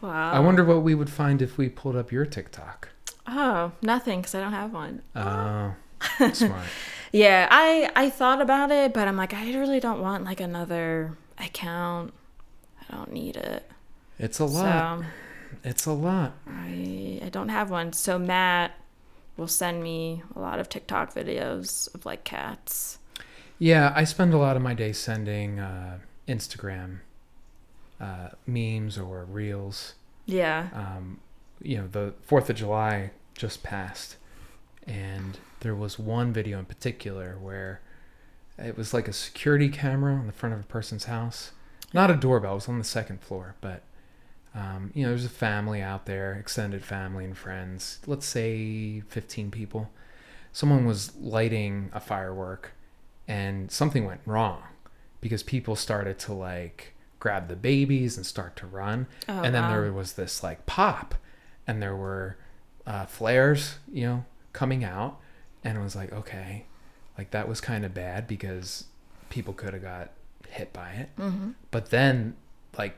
wow. 0.00 0.32
I 0.32 0.40
wonder 0.40 0.64
what 0.64 0.82
we 0.82 0.94
would 0.94 1.10
find 1.10 1.42
if 1.42 1.58
we 1.58 1.68
pulled 1.68 1.96
up 1.96 2.10
your 2.10 2.24
TikTok. 2.24 2.88
Oh, 3.26 3.72
nothing 3.82 4.20
because 4.20 4.34
I 4.34 4.40
don't 4.40 4.52
have 4.54 4.72
one. 4.72 5.02
Oh, 5.14 5.74
smart. 6.32 6.62
Yeah, 7.12 7.46
I 7.50 7.90
I 7.94 8.08
thought 8.08 8.40
about 8.40 8.70
it, 8.70 8.94
but 8.94 9.06
I'm 9.06 9.16
like, 9.16 9.34
I 9.34 9.52
really 9.52 9.80
don't 9.80 10.00
want 10.00 10.24
like 10.24 10.40
another 10.40 11.16
account. 11.36 12.14
I 12.80 12.96
don't 12.96 13.12
need 13.12 13.36
it. 13.36 13.70
It's 14.18 14.38
a 14.38 14.46
lot. 14.46 15.00
So 15.00 15.04
It's 15.62 15.84
a 15.84 15.92
lot. 15.92 16.32
I 16.46 17.20
I 17.22 17.28
don't 17.30 17.50
have 17.50 17.70
one. 17.70 17.92
So 17.92 18.18
Matt 18.18 18.72
will 19.38 19.48
send 19.48 19.82
me 19.82 20.22
a 20.36 20.40
lot 20.40 20.58
of 20.58 20.68
TikTok 20.68 21.14
videos 21.14 21.92
of 21.94 22.04
like 22.04 22.24
cats. 22.24 22.98
Yeah, 23.58 23.92
I 23.96 24.04
spend 24.04 24.34
a 24.34 24.38
lot 24.38 24.56
of 24.56 24.62
my 24.62 24.74
day 24.74 24.92
sending 24.92 25.58
uh, 25.58 25.98
Instagram 26.26 26.98
uh, 28.00 28.28
memes 28.46 28.98
or 28.98 29.24
reels. 29.24 29.94
Yeah. 30.26 30.68
Um, 30.74 31.20
you 31.62 31.78
know, 31.78 31.88
the 31.88 32.14
Fourth 32.22 32.50
of 32.50 32.56
July 32.56 33.12
just 33.34 33.62
passed, 33.62 34.16
and 34.86 35.38
there 35.60 35.74
was 35.74 35.98
one 35.98 36.32
video 36.32 36.58
in 36.58 36.66
particular 36.66 37.38
where 37.40 37.80
it 38.58 38.76
was 38.76 38.92
like 38.92 39.08
a 39.08 39.12
security 39.12 39.68
camera 39.68 40.14
on 40.14 40.26
the 40.26 40.32
front 40.32 40.54
of 40.54 40.60
a 40.60 40.64
person's 40.64 41.04
house. 41.04 41.52
Not 41.92 42.10
a 42.10 42.14
doorbell; 42.14 42.52
it 42.52 42.56
was 42.56 42.68
on 42.68 42.78
the 42.78 42.84
second 42.84 43.22
floor, 43.22 43.54
but 43.60 43.82
um, 44.58 44.90
you 44.94 45.02
know, 45.04 45.10
there's 45.10 45.24
a 45.24 45.28
family 45.28 45.80
out 45.80 46.06
there, 46.06 46.32
extended 46.34 46.84
family 46.84 47.24
and 47.24 47.36
friends. 47.36 48.00
Let's 48.06 48.26
say 48.26 49.00
15 49.08 49.50
people. 49.50 49.90
Someone 50.52 50.84
was 50.86 51.14
lighting 51.16 51.90
a 51.92 52.00
firework, 52.00 52.72
and 53.28 53.70
something 53.70 54.04
went 54.04 54.20
wrong 54.26 54.62
because 55.20 55.42
people 55.42 55.76
started 55.76 56.18
to 56.20 56.32
like 56.32 56.94
grab 57.20 57.48
the 57.48 57.56
babies 57.56 58.16
and 58.16 58.24
start 58.24 58.56
to 58.56 58.66
run 58.66 59.06
Oh, 59.28 59.42
and 59.42 59.54
then 59.54 59.62
wow. 59.64 59.70
there 59.70 59.92
was 59.92 60.12
this 60.14 60.42
like 60.42 60.66
pop 60.66 61.16
and 61.66 61.82
there 61.82 61.96
were 61.96 62.36
uh, 62.86 63.04
flares 63.06 63.78
you 63.92 64.06
know 64.06 64.24
coming 64.52 64.84
out 64.84 65.18
and 65.64 65.76
it 65.76 65.80
was 65.82 65.96
like 65.96 66.12
okay 66.12 66.64
like 67.18 67.32
that 67.32 67.48
was 67.48 67.60
kind 67.60 67.84
of 67.84 67.92
bad 67.92 68.28
because 68.28 68.84
people 69.30 69.52
could 69.52 69.72
have 69.74 69.82
got 69.82 70.10
hit 70.48 70.72
by 70.72 70.90
it 70.92 71.10
Mm-hmm. 71.18 71.50
but 71.72 71.90
then 71.90 72.36
like 72.78 72.96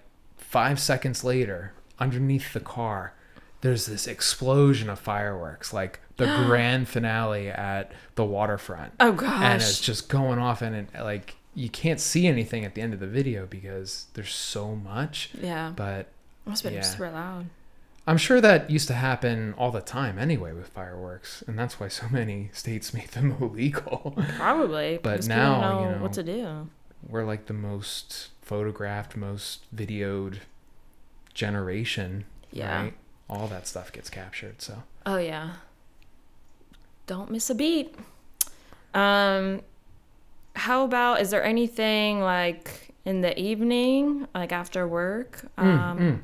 five 0.50 0.78
seconds 0.80 1.22
later 1.24 1.72
underneath 1.98 2.52
the 2.52 2.60
car 2.60 3.12
there's 3.60 3.86
this 3.86 4.06
explosion 4.06 4.88
of 4.90 4.98
fireworks 4.98 5.72
like 5.72 6.00
the 6.16 6.26
grand 6.46 6.88
finale 6.88 7.48
at 7.48 7.92
the 8.16 8.24
waterfront 8.24 8.92
Oh 8.98 9.12
gosh. 9.12 9.42
and 9.42 9.62
it's 9.62 9.80
just 9.80 10.08
going 10.08 10.38
off 10.38 10.60
and 10.62 10.74
it 10.74 10.88
like 11.00 11.36
you 11.54 11.68
can't 11.68 12.00
see 12.00 12.26
anything 12.26 12.64
at 12.64 12.74
the 12.74 12.80
end 12.82 12.94
of 12.94 13.00
the 13.00 13.06
video 13.06 13.46
because 13.46 14.06
there's 14.14 14.32
so 14.34 14.74
much 14.76 15.30
yeah. 15.40 15.72
but 15.74 16.06
Must 16.46 16.62
have 16.62 16.72
been 16.72 16.80
yeah. 16.80 16.86
super 16.86 17.10
loud. 17.10 17.46
I'm 18.06 18.16
sure 18.16 18.40
that 18.40 18.70
used 18.70 18.88
to 18.88 18.94
happen 18.94 19.54
all 19.58 19.70
the 19.70 19.80
time 19.82 20.18
anyway 20.18 20.52
with 20.52 20.68
fireworks, 20.68 21.44
and 21.46 21.58
that's 21.58 21.78
why 21.78 21.88
so 21.88 22.06
many 22.10 22.50
states 22.52 22.94
made 22.98 23.08
them 23.08 23.36
illegal. 23.40 24.14
Probably. 24.36 24.98
But 25.02 25.26
now, 25.28 25.80
you 25.84 25.90
know, 25.90 26.02
what 26.02 26.12
to 26.14 26.22
do. 26.22 26.68
We're 27.08 27.24
like 27.24 27.46
the 27.46 27.52
most 27.54 28.28
photographed, 28.42 29.16
most 29.16 29.64
videoed 29.74 30.38
generation, 31.34 32.24
Yeah. 32.52 32.82
right? 32.82 32.94
All 33.28 33.46
that 33.48 33.66
stuff 33.66 33.92
gets 33.92 34.10
captured. 34.10 34.60
So 34.60 34.82
Oh 35.06 35.16
yeah. 35.18 35.54
Don't 37.06 37.30
miss 37.30 37.50
a 37.50 37.54
beat. 37.54 37.94
Um 38.94 39.62
how 40.56 40.84
about 40.84 41.20
is 41.20 41.30
there 41.30 41.44
anything 41.44 42.20
like 42.20 42.92
in 43.04 43.20
the 43.20 43.38
evening, 43.38 44.26
like 44.34 44.52
after 44.52 44.86
work? 44.86 45.44
Um 45.56 45.98
Mm, 45.98 46.20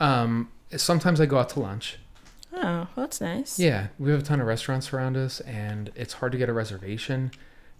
mm. 0.00 0.04
um, 0.06 0.48
sometimes 0.76 1.20
I 1.20 1.26
go 1.26 1.38
out 1.38 1.48
to 1.50 1.60
lunch. 1.60 1.98
oh, 2.52 2.60
well, 2.62 2.88
that's 2.96 3.20
nice. 3.20 3.58
Yeah, 3.58 3.88
we 3.98 4.10
have 4.10 4.20
a 4.20 4.22
ton 4.22 4.40
of 4.40 4.46
restaurants 4.46 4.92
around 4.92 5.16
us, 5.16 5.40
and 5.40 5.90
it's 5.94 6.14
hard 6.14 6.32
to 6.32 6.38
get 6.38 6.48
a 6.48 6.52
reservation 6.52 7.30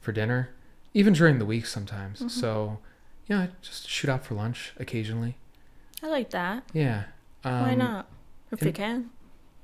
for 0.01 0.13
dinner, 0.13 0.51
even 0.95 1.13
during 1.13 1.39
the 1.39 1.45
week 1.47 1.67
sometimes. 1.67 2.19
Mm-hmm. 2.19 2.29
So, 2.29 2.79
yeah, 3.27 3.49
just 3.63 3.89
shoot 3.89 4.09
out 4.11 4.25
for 4.25 4.35
lunch 4.35 4.73
occasionally. 4.79 5.37
I 6.03 6.07
like 6.09 6.31
that. 6.31 6.65
Yeah. 6.73 7.05
Um, 7.45 7.61
Why 7.63 7.75
not? 7.75 8.09
If 8.51 8.63
you 8.65 8.73
can. 8.73 9.11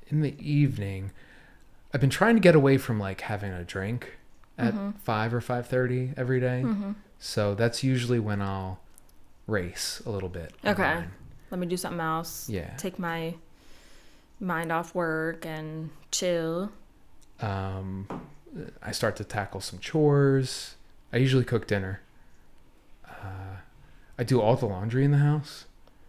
In 0.09 0.21
the 0.21 0.35
evening, 0.39 1.11
I've 1.93 2.01
been 2.01 2.11
trying 2.11 2.37
to 2.37 2.41
get 2.41 2.55
away 2.55 2.79
from 2.79 3.01
like 3.01 3.23
having 3.23 3.51
a 3.53 3.65
drink 3.65 4.17
at 4.57 4.75
Mhm. 4.75 4.97
five 5.01 5.35
or 5.35 5.41
five 5.41 5.67
thirty 5.67 6.13
every 6.17 6.39
day. 6.41 6.63
hmm 6.63 6.93
So 7.19 7.55
that's 7.55 7.83
usually 7.83 8.21
when 8.21 8.41
I'll 8.41 8.79
race 9.47 10.01
a 10.07 10.11
little 10.11 10.29
bit. 10.29 10.53
Okay. 10.65 10.83
online. 10.83 11.11
Let 11.51 11.59
me 11.61 11.67
do 11.67 11.77
something 11.77 12.01
else. 12.01 12.49
Yeah. 12.49 12.75
Take 12.77 12.99
my 12.99 13.35
mind 14.39 14.71
off 14.71 14.95
work 14.95 15.45
and 15.47 15.91
chill. 16.11 16.71
Um, 17.41 18.07
I 18.83 18.93
start 18.93 19.17
to 19.17 19.25
tackle 19.25 19.61
some 19.61 19.79
chores. 19.79 20.76
I 21.17 21.19
usually 21.19 21.45
cook 21.45 21.67
dinner. 21.67 22.01
Uh, 23.09 23.57
I 24.19 24.23
do 24.23 24.39
all 24.39 24.55
the 24.55 24.67
laundry 24.67 25.03
in 25.03 25.13
the 25.13 25.17
house. 25.19 25.65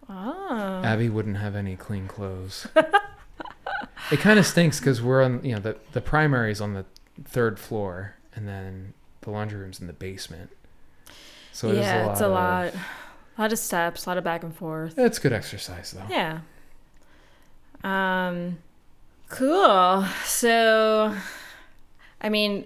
Oh. 0.09 0.81
Abby 0.83 1.07
wouldn't 1.07 1.37
have 1.37 1.55
any 1.55 1.77
clean 1.77 2.09
clothes. 2.09 2.67
it 4.11 4.19
kind 4.19 4.37
of 4.37 4.45
stinks 4.45 4.81
because 4.81 5.01
we're 5.01 5.23
on, 5.23 5.41
you 5.45 5.53
know, 5.53 5.61
the 5.61 5.77
the 5.93 6.01
primary 6.01 6.51
is 6.51 6.59
on 6.59 6.73
the 6.73 6.83
third 7.23 7.57
floor, 7.57 8.15
and 8.35 8.49
then 8.49 8.93
the 9.21 9.29
laundry 9.29 9.59
room's 9.61 9.79
in 9.79 9.87
the 9.87 9.93
basement. 9.93 10.49
So 11.53 11.69
it 11.69 11.75
is 11.75 11.85
yeah, 11.85 12.07
a 12.07 12.11
it's 12.11 12.19
a 12.19 12.25
of- 12.25 12.31
lot. 12.33 12.73
A 13.37 13.41
lot 13.41 13.53
of 13.53 13.59
steps, 13.59 14.05
a 14.05 14.09
lot 14.09 14.17
of 14.17 14.25
back 14.25 14.43
and 14.43 14.53
forth. 14.53 14.97
It's 14.97 15.19
good 15.19 15.31
exercise 15.31 15.91
though. 15.91 16.03
Yeah. 16.09 16.39
Um 17.81 18.57
cool. 19.29 20.03
So 20.25 21.15
I 22.19 22.27
mean 22.27 22.65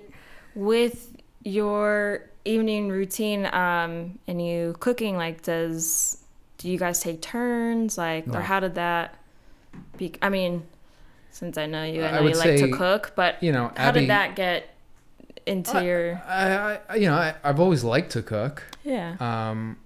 with 0.55 1.09
your 1.43 2.30
evening 2.45 2.89
routine 2.89 3.45
um 3.53 4.17
and 4.27 4.43
you 4.45 4.75
cooking 4.79 5.15
like 5.15 5.41
does 5.43 6.17
do 6.57 6.69
you 6.69 6.77
guys 6.77 6.99
take 6.99 7.21
turns 7.21 7.97
like 7.97 8.25
No. 8.27 8.39
or 8.39 8.41
how 8.41 8.59
did 8.59 8.75
that 8.75 9.15
be 9.97 10.13
I 10.21 10.29
mean 10.29 10.63
since 11.29 11.57
I 11.57 11.65
know 11.67 11.83
you 11.83 12.03
I 12.03 12.07
I 12.07 12.11
know 12.17 12.23
would 12.23 12.33
you 12.33 12.37
like 12.39 12.57
say, 12.59 12.61
to 12.61 12.71
cook 12.71 13.13
but 13.15 13.41
You 13.43 13.51
know, 13.51 13.71
how 13.77 13.89
Abby. 13.89 14.01
did 14.01 14.09
that 14.09 14.35
get 14.35 14.69
into 15.45 15.77
I- 15.77 15.81
your 15.83 16.21
I, 16.27 16.79
I, 16.89 16.95
you 16.95 17.07
know, 17.07 17.15
I, 17.15 17.35
I've 17.43 17.59
always 17.59 17.83
liked 17.83 18.11
to 18.11 18.21
cook. 18.21 18.63
yeah 18.83 19.15
Um, 19.19 19.77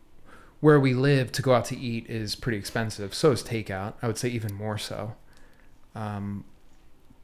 where 0.62 0.80
we 0.80 0.94
live, 0.96 1.32
to 1.34 1.42
go 1.44 1.54
out 1.54 1.66
to 1.66 1.78
eat 1.78 2.10
is 2.10 2.36
pretty 2.36 2.58
expensive. 2.58 3.14
So 3.14 3.32
is 3.32 3.44
takeout. 3.44 3.94
I 4.02 4.08
would 4.08 4.18
say 4.18 4.30
even 4.30 4.54
more 4.56 4.78
so. 4.80 5.14
Um, 5.94 6.44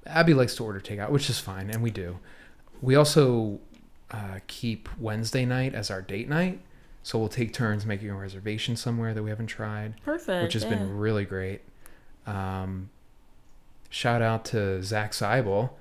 Abby 0.05 0.33
likes 0.35 0.53
to 0.55 0.63
order 0.63 0.79
takeout, 0.79 1.09
which 1.09 1.27
is 1.29 1.39
fine, 1.39 1.69
and 1.71 1.81
we 1.81 1.89
do. 1.89 2.19
We 2.81 2.95
also 2.95 3.59
uh, 4.11 4.39
keep 4.47 4.89
Wednesday 4.99 5.45
night 5.45 5.73
as 5.73 5.89
our 5.89 6.01
date 6.01 6.29
night. 6.29 6.61
So 7.03 7.17
we'll 7.17 7.29
take 7.29 7.51
turns 7.51 7.85
making 7.85 8.11
a 8.11 8.15
reservation 8.15 8.75
somewhere 8.75 9.13
that 9.13 9.23
we 9.23 9.31
haven't 9.31 9.47
tried, 9.47 9.99
perfect 10.05 10.43
which 10.43 10.53
has 10.53 10.63
yeah. 10.63 10.69
been 10.69 10.97
really 10.97 11.25
great. 11.25 11.61
Um, 12.27 12.91
shout 13.89 14.21
out 14.21 14.45
to 14.45 14.83
Zach 14.83 15.11
Seibel 15.11 15.71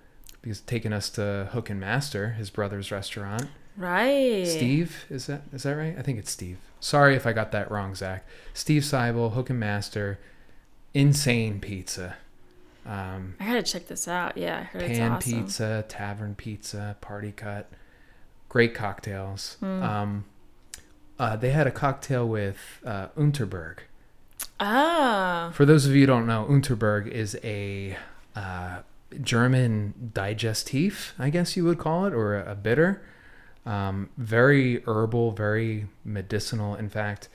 because 0.41 0.61
taking 0.63 0.95
us 0.95 1.11
to 1.11 1.51
Hook 1.53 1.69
and 1.69 1.79
Master, 1.79 2.31
his 2.31 2.49
brother's 2.49 2.91
restaurant. 2.91 3.49
right 3.77 4.47
Steve, 4.47 5.05
is 5.11 5.27
that 5.27 5.43
is 5.53 5.65
that 5.65 5.75
right? 5.75 5.95
I 5.99 6.03
think 6.03 6.19
it's 6.19 6.31
Steve. 6.31 6.57
Sorry 6.81 7.15
if 7.15 7.27
I 7.27 7.35
got 7.35 7.53
that 7.53 7.71
wrong, 7.71 7.95
Zach. 7.95 8.27
Steve 8.55 8.83
Seibel, 8.83 9.35
Hook 9.35 9.51
and 9.51 9.61
Master, 9.61 10.19
insane 10.95 11.61
pizza, 11.61 12.17
um, 12.87 13.35
I 13.39 13.47
gotta 13.47 13.63
check 13.63 13.87
this 13.89 14.09
out 14.09 14.39
yeah 14.39 14.61
I 14.61 14.63
heard 14.63 14.83
it's 14.83 14.99
pan 14.99 15.13
awesome. 15.13 15.43
pizza, 15.45 15.85
tavern 15.89 16.35
pizza, 16.35 16.97
party 17.01 17.33
cut, 17.33 17.71
great 18.51 18.75
cocktails. 18.75 19.57
Mm. 19.63 19.83
Um, 19.83 20.25
uh, 21.19 21.37
they 21.37 21.51
had 21.51 21.67
a 21.67 21.71
cocktail 21.71 22.29
with 22.29 22.81
uh, 22.85 23.09
Underberg. 23.17 23.79
Ah, 24.59 25.51
For 25.55 25.65
those 25.65 25.87
of 25.87 25.95
you 25.95 26.01
who 26.01 26.07
don't 26.07 26.27
know, 26.27 26.47
Underberg 26.51 27.07
is 27.07 27.39
a 27.43 27.97
uh, 28.37 28.81
German 29.23 30.13
digestif, 30.15 31.13
I 31.19 31.31
guess 31.31 31.57
you 31.57 31.65
would 31.65 31.79
call 31.79 32.05
it, 32.05 32.13
or 32.13 32.39
a, 32.39 32.53
a 32.53 32.55
bitter. 32.55 33.03
Um, 33.65 34.11
very 34.17 34.83
herbal, 34.87 35.33
very 35.33 35.87
medicinal. 36.05 36.75
In 36.75 36.89
fact, 36.89 37.29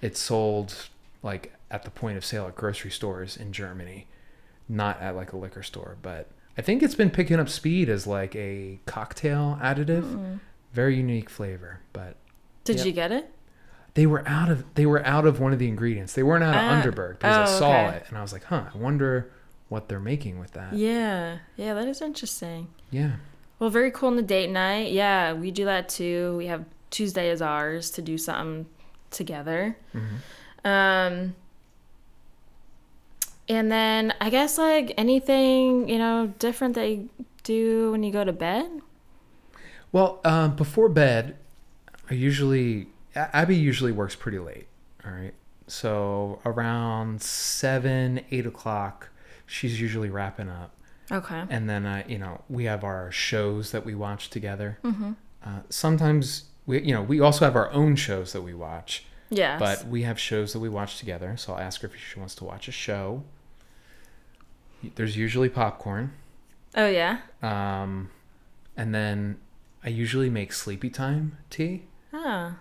it's 0.00 0.20
sold 0.20 0.88
like 1.22 1.54
at 1.70 1.84
the 1.84 1.90
point 1.90 2.16
of 2.16 2.24
sale 2.24 2.46
at 2.46 2.54
grocery 2.54 2.90
stores 2.90 3.36
in 3.36 3.52
Germany, 3.52 4.06
not 4.68 5.00
at 5.00 5.16
like 5.16 5.32
a 5.32 5.36
liquor 5.36 5.62
store. 5.62 5.96
But 6.02 6.28
I 6.56 6.62
think 6.62 6.82
it's 6.82 6.94
been 6.94 7.10
picking 7.10 7.38
up 7.40 7.48
speed 7.48 7.88
as 7.88 8.06
like 8.06 8.34
a 8.36 8.78
cocktail 8.86 9.58
additive. 9.62 10.02
Mm. 10.04 10.40
Very 10.72 10.96
unique 10.96 11.28
flavor, 11.30 11.80
but 11.92 12.16
did 12.64 12.76
Yep. 12.78 12.86
you 12.86 12.92
get 12.92 13.12
it? 13.12 13.30
they 13.94 14.06
were 14.06 14.26
out 14.26 14.48
of 14.50 14.64
they 14.74 14.86
were 14.86 15.04
out 15.06 15.26
of 15.26 15.38
one 15.38 15.52
of 15.52 15.58
the 15.58 15.68
ingredients. 15.68 16.14
They 16.14 16.22
weren't 16.22 16.42
out 16.42 16.54
of 16.54 16.60
Ah, 16.62 16.82
Underberg 16.82 17.18
because 17.18 17.50
I 17.50 17.54
oh, 17.54 17.58
saw 17.58 17.86
okay. 17.88 17.96
it 17.98 18.04
and 18.08 18.16
I 18.16 18.22
was 18.22 18.32
like, 18.32 18.44
huh, 18.44 18.64
I 18.74 18.78
wonder 18.78 19.30
what 19.68 19.88
they're 19.90 20.00
making 20.00 20.38
with 20.38 20.52
that. 20.52 20.72
Yeah. 20.72 21.38
Yeah, 21.56 21.74
that 21.74 21.86
is 21.88 22.00
interesting. 22.00 22.68
Yeah. 22.90 23.12
Well, 23.58 23.68
very 23.68 23.90
cool 23.90 24.08
on 24.08 24.16
the 24.16 24.22
date 24.22 24.48
night. 24.50 24.92
Yeah, 24.92 25.34
we 25.34 25.50
do 25.50 25.66
that 25.66 25.90
too. 25.90 26.34
We 26.38 26.46
have 26.46 26.64
Tuesday 26.90 27.28
as 27.30 27.42
ours 27.42 27.90
to 27.92 28.02
do 28.02 28.16
something 28.16 28.64
together. 29.10 29.76
Um, 30.64 31.34
and 33.48 33.70
then 33.70 34.14
I 34.20 34.30
guess 34.30 34.58
like 34.58 34.94
anything 34.96 35.88
you 35.88 35.98
know 35.98 36.32
different 36.38 36.74
they 36.74 37.06
do 37.42 37.90
when 37.92 38.02
you 38.02 38.12
go 38.12 38.24
to 38.24 38.32
bed. 38.32 38.70
Well, 39.90 40.20
um, 40.24 40.56
before 40.56 40.88
bed, 40.88 41.36
I 42.10 42.14
usually 42.14 42.86
Abby 43.14 43.56
usually 43.56 43.92
works 43.92 44.14
pretty 44.14 44.38
late. 44.38 44.66
All 45.04 45.10
right, 45.12 45.34
so 45.66 46.40
around 46.46 47.20
seven, 47.22 48.20
eight 48.30 48.46
o'clock, 48.46 49.08
she's 49.46 49.80
usually 49.80 50.08
wrapping 50.10 50.48
up, 50.48 50.74
Okay. 51.10 51.42
and 51.50 51.68
then 51.68 51.84
I, 51.86 52.04
you 52.06 52.18
know, 52.18 52.42
we 52.48 52.64
have 52.64 52.84
our 52.84 53.10
shows 53.10 53.72
that 53.72 53.84
we 53.84 53.94
watch 53.94 54.30
together. 54.30 54.78
Mm-hmm. 54.84 55.12
Uh, 55.44 55.60
sometimes 55.68 56.44
we, 56.66 56.80
you 56.82 56.94
know, 56.94 57.02
we 57.02 57.18
also 57.20 57.44
have 57.44 57.56
our 57.56 57.68
own 57.72 57.96
shows 57.96 58.32
that 58.32 58.42
we 58.42 58.54
watch, 58.54 59.04
Yes. 59.32 59.58
but 59.58 59.86
we 59.88 60.02
have 60.02 60.18
shows 60.20 60.52
that 60.52 60.60
we 60.60 60.68
watch 60.68 60.98
together. 60.98 61.36
So 61.36 61.52
I'll 61.54 61.60
ask 61.60 61.80
her 61.82 61.88
if 61.88 61.94
she 61.96 62.18
wants 62.18 62.34
to 62.36 62.44
watch 62.44 62.68
a 62.68 62.72
show. 62.72 63.24
There's 64.94 65.16
usually 65.16 65.48
popcorn. 65.48 66.12
oh 66.76 66.86
yeah. 66.86 67.18
Um, 67.42 68.10
and 68.76 68.94
then 68.94 69.38
I 69.84 69.88
usually 69.90 70.30
make 70.30 70.52
sleepy 70.52 70.90
time 70.90 71.38
tea 71.50 71.82
Ah. 72.12 72.56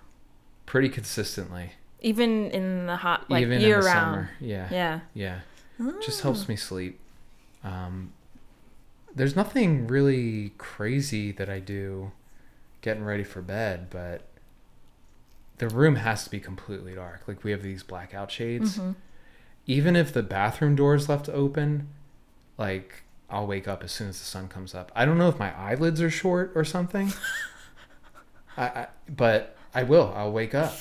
pretty 0.65 0.89
consistently, 0.89 1.71
Even 2.01 2.49
in 2.51 2.85
the 2.87 2.97
hot 2.97 3.29
like 3.29 3.41
even 3.43 3.59
year 3.61 3.75
in 3.75 3.81
the 3.81 3.85
round. 3.87 4.15
summer. 4.15 4.29
Yeah, 4.39 4.67
Yeah. 4.71 4.99
yeah, 5.13 5.39
just 6.01 6.21
helps 6.21 6.47
me 6.47 6.55
sleep. 6.55 6.99
Um, 7.63 8.13
there's 9.13 9.35
nothing 9.35 9.87
really 9.87 10.53
crazy 10.57 11.31
that 11.33 11.49
I 11.49 11.59
do 11.59 12.11
getting 12.81 13.03
ready 13.03 13.23
for 13.23 13.41
bed, 13.41 13.87
but 13.89 14.21
the 15.61 15.69
room 15.69 15.95
has 15.97 16.23
to 16.23 16.29
be 16.31 16.39
completely 16.39 16.95
dark. 16.95 17.21
Like 17.27 17.43
we 17.43 17.51
have 17.51 17.61
these 17.61 17.83
blackout 17.83 18.31
shades. 18.31 18.79
Mm-hmm. 18.79 18.93
Even 19.67 19.95
if 19.95 20.11
the 20.11 20.23
bathroom 20.23 20.75
door 20.75 20.95
is 20.95 21.07
left 21.07 21.29
open, 21.29 21.87
like 22.57 23.03
I'll 23.29 23.45
wake 23.45 23.67
up 23.67 23.83
as 23.83 23.91
soon 23.91 24.09
as 24.09 24.17
the 24.17 24.25
sun 24.25 24.47
comes 24.47 24.73
up. 24.73 24.91
I 24.95 25.05
don't 25.05 25.19
know 25.19 25.29
if 25.29 25.37
my 25.37 25.55
eyelids 25.55 26.01
are 26.01 26.09
short 26.09 26.51
or 26.55 26.65
something. 26.65 27.13
I, 28.57 28.63
I 28.63 28.87
but 29.07 29.55
I 29.75 29.83
will. 29.83 30.11
I'll 30.15 30.31
wake 30.31 30.55
up. 30.55 30.73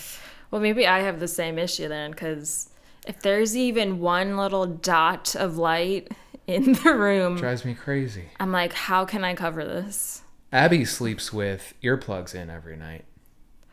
Well, 0.51 0.63
maybe 0.63 0.87
I 0.87 1.01
have 1.01 1.21
the 1.21 1.29
same 1.29 1.59
issue 1.59 1.87
then, 1.87 2.13
because 2.13 2.71
if 3.07 3.21
there's 3.21 3.55
even 3.55 4.01
one 4.01 4.39
little 4.39 4.65
dot 4.67 5.37
of 5.37 5.59
light 5.59 6.11
in 6.47 6.73
the 6.73 6.95
room, 6.95 7.37
Drives 7.37 7.67
me 7.67 7.75
crazy. 7.75 8.31
I'm 8.41 8.51
like, 8.51 8.73
how 8.73 9.05
can 9.05 9.25
I 9.25 9.35
cover 9.35 9.63
this? 9.63 10.23
Abby 10.51 10.87
sleeps 10.87 11.35
with 11.35 11.75
earplugs 11.83 12.35
in 12.35 12.49
every 12.49 12.79
night. 12.79 13.05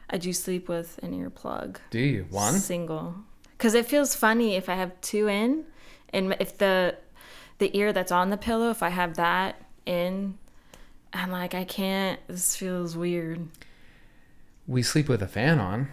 I 0.09 0.17
do 0.17 0.31
sleep 0.33 0.69
with 0.69 0.99
an 1.03 1.11
earplug. 1.13 1.77
Do 1.89 1.99
you? 1.99 2.25
One? 2.29 2.53
Single. 2.55 3.15
Because 3.57 3.73
it 3.73 3.85
feels 3.85 4.15
funny 4.15 4.55
if 4.55 4.69
I 4.69 4.75
have 4.75 4.99
two 5.01 5.27
in, 5.27 5.65
and 6.13 6.35
if 6.39 6.57
the 6.57 6.95
the 7.59 7.75
ear 7.77 7.91
that's 7.91 8.11
on 8.11 8.29
the 8.29 8.37
pillow, 8.37 8.69
if 8.69 8.83
I 8.83 8.89
have 8.89 9.15
that 9.15 9.59
in, 9.85 10.37
I'm 11.11 11.31
like, 11.31 11.55
I 11.55 11.63
can't. 11.63 12.19
This 12.27 12.55
feels 12.55 12.95
weird. 12.95 13.47
We 14.67 14.83
sleep 14.83 15.09
with 15.09 15.23
a 15.23 15.27
fan 15.27 15.59
on. 15.59 15.89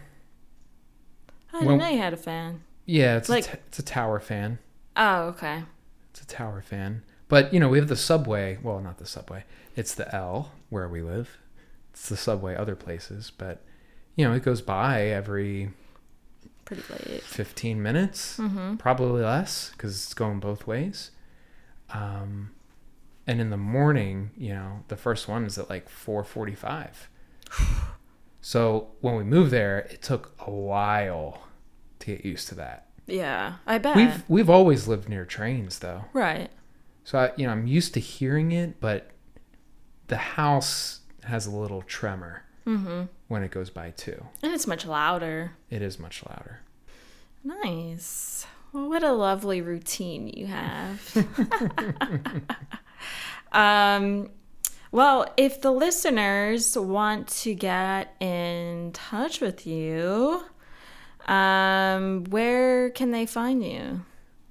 I 1.53 1.59
didn't 1.61 1.67
Well- 1.69 1.77
know 1.79 1.89
you 1.89 1.99
had 1.99 2.13
a 2.13 2.17
fan. 2.19 2.63
Yeah, 2.85 3.17
it's 3.17 3.29
Like- 3.29 3.47
a 3.47 3.57
t- 3.57 3.63
it's 3.69 3.79
a 3.79 3.83
tower 3.83 4.21
fan. 4.21 4.59
Oh, 4.97 5.23
okay. 5.29 5.63
It's 6.11 6.21
a 6.21 6.27
tower 6.27 6.61
fan. 6.61 7.03
But 7.29 7.53
you 7.55 7.59
know, 7.61 7.69
we 7.69 7.79
have 7.79 7.89
the 7.89 7.97
subway. 7.97 8.59
Well, 8.63 8.81
not 8.81 8.99
the 8.99 9.07
subway. 9.07 9.45
It's 9.75 9.95
the 9.95 10.13
L 10.15 10.53
where 10.69 10.89
we 10.89 11.01
live. 11.03 11.39
It's 11.93 12.09
the 12.09 12.17
subway 12.17 12.55
other 12.55 12.77
places, 12.77 13.31
but 13.37 13.63
you 14.17 14.25
know, 14.27 14.33
it 14.35 14.43
goes 14.43 14.61
by 14.63 15.07
every 15.07 15.71
Pretty 16.65 16.83
late. 16.91 17.23
15 17.23 17.83
minutes, 17.83 18.41
probably 18.79 19.23
less 19.23 19.71
because 19.71 19.93
it's 20.05 20.15
going 20.15 20.41
both 20.41 20.67
ways. 20.67 21.11
Um, 21.93 22.51
and 23.27 23.41
in 23.41 23.51
the 23.51 23.57
morning, 23.59 24.31
you 24.37 24.51
know, 24.55 24.85
the 24.89 24.97
first 24.97 25.29
one 25.29 25.45
is 25.45 25.59
at 25.59 25.69
like 25.69 25.89
4:45. 25.89 27.09
so 28.41 28.89
when 29.01 29.17
we 29.17 29.25
moved 29.25 29.51
there, 29.51 29.81
it 29.91 30.03
took 30.03 30.33
a 30.41 30.51
while 30.51 31.43
to 32.01 32.07
get 32.17 32.25
used 32.25 32.49
to 32.49 32.55
that. 32.57 32.87
Yeah, 33.07 33.57
I 33.67 33.79
bet. 33.79 33.97
We've 33.97 34.25
we've 34.29 34.51
always 34.51 34.89
lived 34.89 35.09
near 35.09 35.25
trains 35.27 35.81
though. 35.81 36.05
right. 36.13 36.51
So 37.07 37.19
I, 37.19 37.33
you 37.37 37.47
know, 37.47 37.53
I'm 37.53 37.67
used 37.67 37.93
to 37.95 38.01
hearing 38.01 38.53
it, 38.53 38.81
but 38.81 39.11
the 40.07 40.17
house 40.17 41.01
has 41.25 41.45
a 41.45 41.51
little 41.51 41.83
tremor 41.83 42.45
when 43.35 43.43
it 43.43 43.51
goes 43.51 43.69
by 43.69 43.91
too. 43.91 44.25
And 44.45 44.53
it's 44.55 44.67
much 44.69 44.87
louder. 44.87 45.51
It 45.69 45.83
is 45.83 45.99
much 45.99 46.23
louder. 46.25 46.61
Nice. 47.43 48.47
Well, 48.73 48.89
what 48.89 49.03
a 49.03 49.11
lovely 49.13 49.61
routine 49.61 50.29
you 50.29 50.47
have. 50.47 51.27
um, 53.53 54.31
well, 54.93 55.27
if 55.37 55.61
the 55.61 55.73
listeners 55.73 56.79
want 56.79 57.27
to 57.43 57.57
get 57.57 58.15
in 58.21 58.93
touch 58.93 59.41
with 59.41 59.67
you, 59.67 60.45
um, 61.27 62.23
where 62.31 62.91
can 62.91 63.11
they 63.11 63.27
find 63.27 63.65
you? 63.65 64.03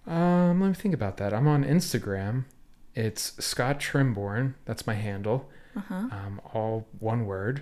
Um, 0.05 0.59
let 0.59 0.67
me 0.67 0.73
think 0.73 0.93
about 0.93 1.15
that. 1.17 1.33
I'm 1.33 1.47
on 1.47 1.63
Instagram. 1.63 2.43
It's 2.95 3.33
Scott 3.43 3.79
Trimborn. 3.79 4.55
That's 4.65 4.85
my 4.85 4.95
handle. 4.95 5.49
Uh 5.77 5.93
Um, 5.93 6.41
all 6.53 6.85
one 6.99 7.25
word. 7.25 7.61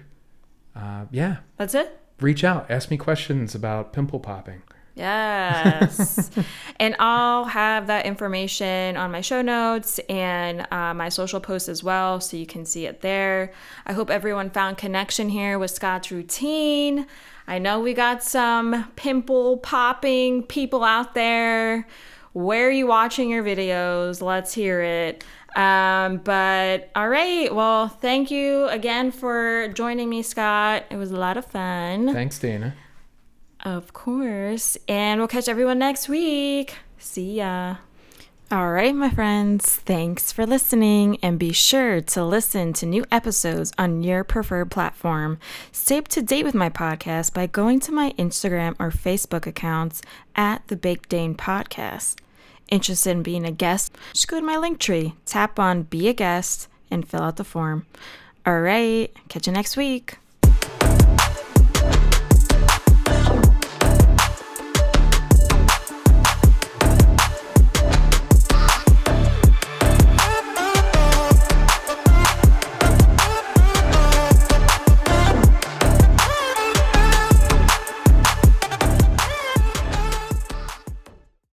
Uh, 0.75 1.05
yeah. 1.11 1.37
That's 1.57 1.75
it? 1.75 1.99
Reach 2.19 2.43
out. 2.43 2.69
Ask 2.69 2.91
me 2.91 2.97
questions 2.97 3.55
about 3.55 3.93
pimple 3.93 4.19
popping. 4.19 4.61
Yes. 4.95 6.29
and 6.79 6.95
I'll 6.99 7.45
have 7.45 7.87
that 7.87 8.05
information 8.05 8.97
on 8.97 9.11
my 9.11 9.21
show 9.21 9.41
notes 9.41 9.99
and 10.09 10.67
uh, 10.71 10.93
my 10.93 11.09
social 11.09 11.39
posts 11.39 11.69
as 11.69 11.83
well, 11.83 12.19
so 12.19 12.37
you 12.37 12.45
can 12.45 12.65
see 12.65 12.85
it 12.85 13.01
there. 13.01 13.51
I 13.85 13.93
hope 13.93 14.09
everyone 14.09 14.49
found 14.49 14.77
connection 14.77 15.29
here 15.29 15.57
with 15.57 15.71
Scott's 15.71 16.11
routine. 16.11 17.07
I 17.47 17.57
know 17.57 17.79
we 17.79 17.93
got 17.93 18.21
some 18.23 18.91
pimple 18.95 19.57
popping 19.57 20.43
people 20.43 20.83
out 20.83 21.15
there. 21.15 21.87
Where 22.33 22.67
are 22.67 22.71
you 22.71 22.87
watching 22.87 23.29
your 23.29 23.43
videos? 23.43 24.21
Let's 24.21 24.53
hear 24.53 24.81
it. 24.81 25.23
Um, 25.55 26.17
but 26.17 26.89
all 26.95 27.09
right. 27.09 27.53
Well, 27.53 27.87
thank 27.87 28.31
you 28.31 28.67
again 28.67 29.11
for 29.11 29.67
joining 29.69 30.09
me, 30.09 30.21
Scott. 30.21 30.85
It 30.89 30.95
was 30.95 31.11
a 31.11 31.17
lot 31.17 31.37
of 31.37 31.45
fun. 31.45 32.13
Thanks, 32.13 32.39
Dana. 32.39 32.75
Of 33.63 33.93
course. 33.93 34.77
And 34.87 35.19
we'll 35.19 35.27
catch 35.27 35.47
everyone 35.47 35.79
next 35.79 36.09
week. 36.09 36.75
See 36.97 37.35
ya. 37.35 37.77
All 38.51 38.71
right, 38.71 38.93
my 38.93 39.09
friends. 39.09 39.77
Thanks 39.77 40.33
for 40.33 40.45
listening. 40.45 41.17
And 41.23 41.39
be 41.39 41.53
sure 41.53 42.01
to 42.01 42.25
listen 42.25 42.73
to 42.73 42.85
new 42.85 43.05
episodes 43.09 43.71
on 43.77 44.03
your 44.03 44.25
preferred 44.25 44.71
platform. 44.71 45.39
Stay 45.71 45.97
up 45.97 46.09
to 46.09 46.21
date 46.21 46.43
with 46.43 46.53
my 46.53 46.69
podcast 46.69 47.33
by 47.33 47.47
going 47.47 47.79
to 47.81 47.93
my 47.93 48.11
Instagram 48.17 48.75
or 48.77 48.91
Facebook 48.91 49.47
accounts 49.47 50.01
at 50.35 50.67
the 50.67 50.75
Big 50.75 51.07
Dane 51.07 51.33
Podcast. 51.33 52.17
Interested 52.71 53.11
in 53.11 53.21
being 53.21 53.45
a 53.45 53.51
guest? 53.51 53.95
Just 54.13 54.29
go 54.29 54.39
to 54.39 54.45
my 54.45 54.55
Linktree, 54.55 55.13
tap 55.25 55.59
on 55.59 55.83
Be 55.83 56.07
a 56.07 56.13
Guest, 56.13 56.69
and 56.89 57.07
fill 57.07 57.21
out 57.21 57.35
the 57.35 57.43
form. 57.43 57.85
All 58.45 58.61
right. 58.61 59.11
Catch 59.27 59.45
you 59.45 59.53
next 59.53 59.77
week. 59.77 60.17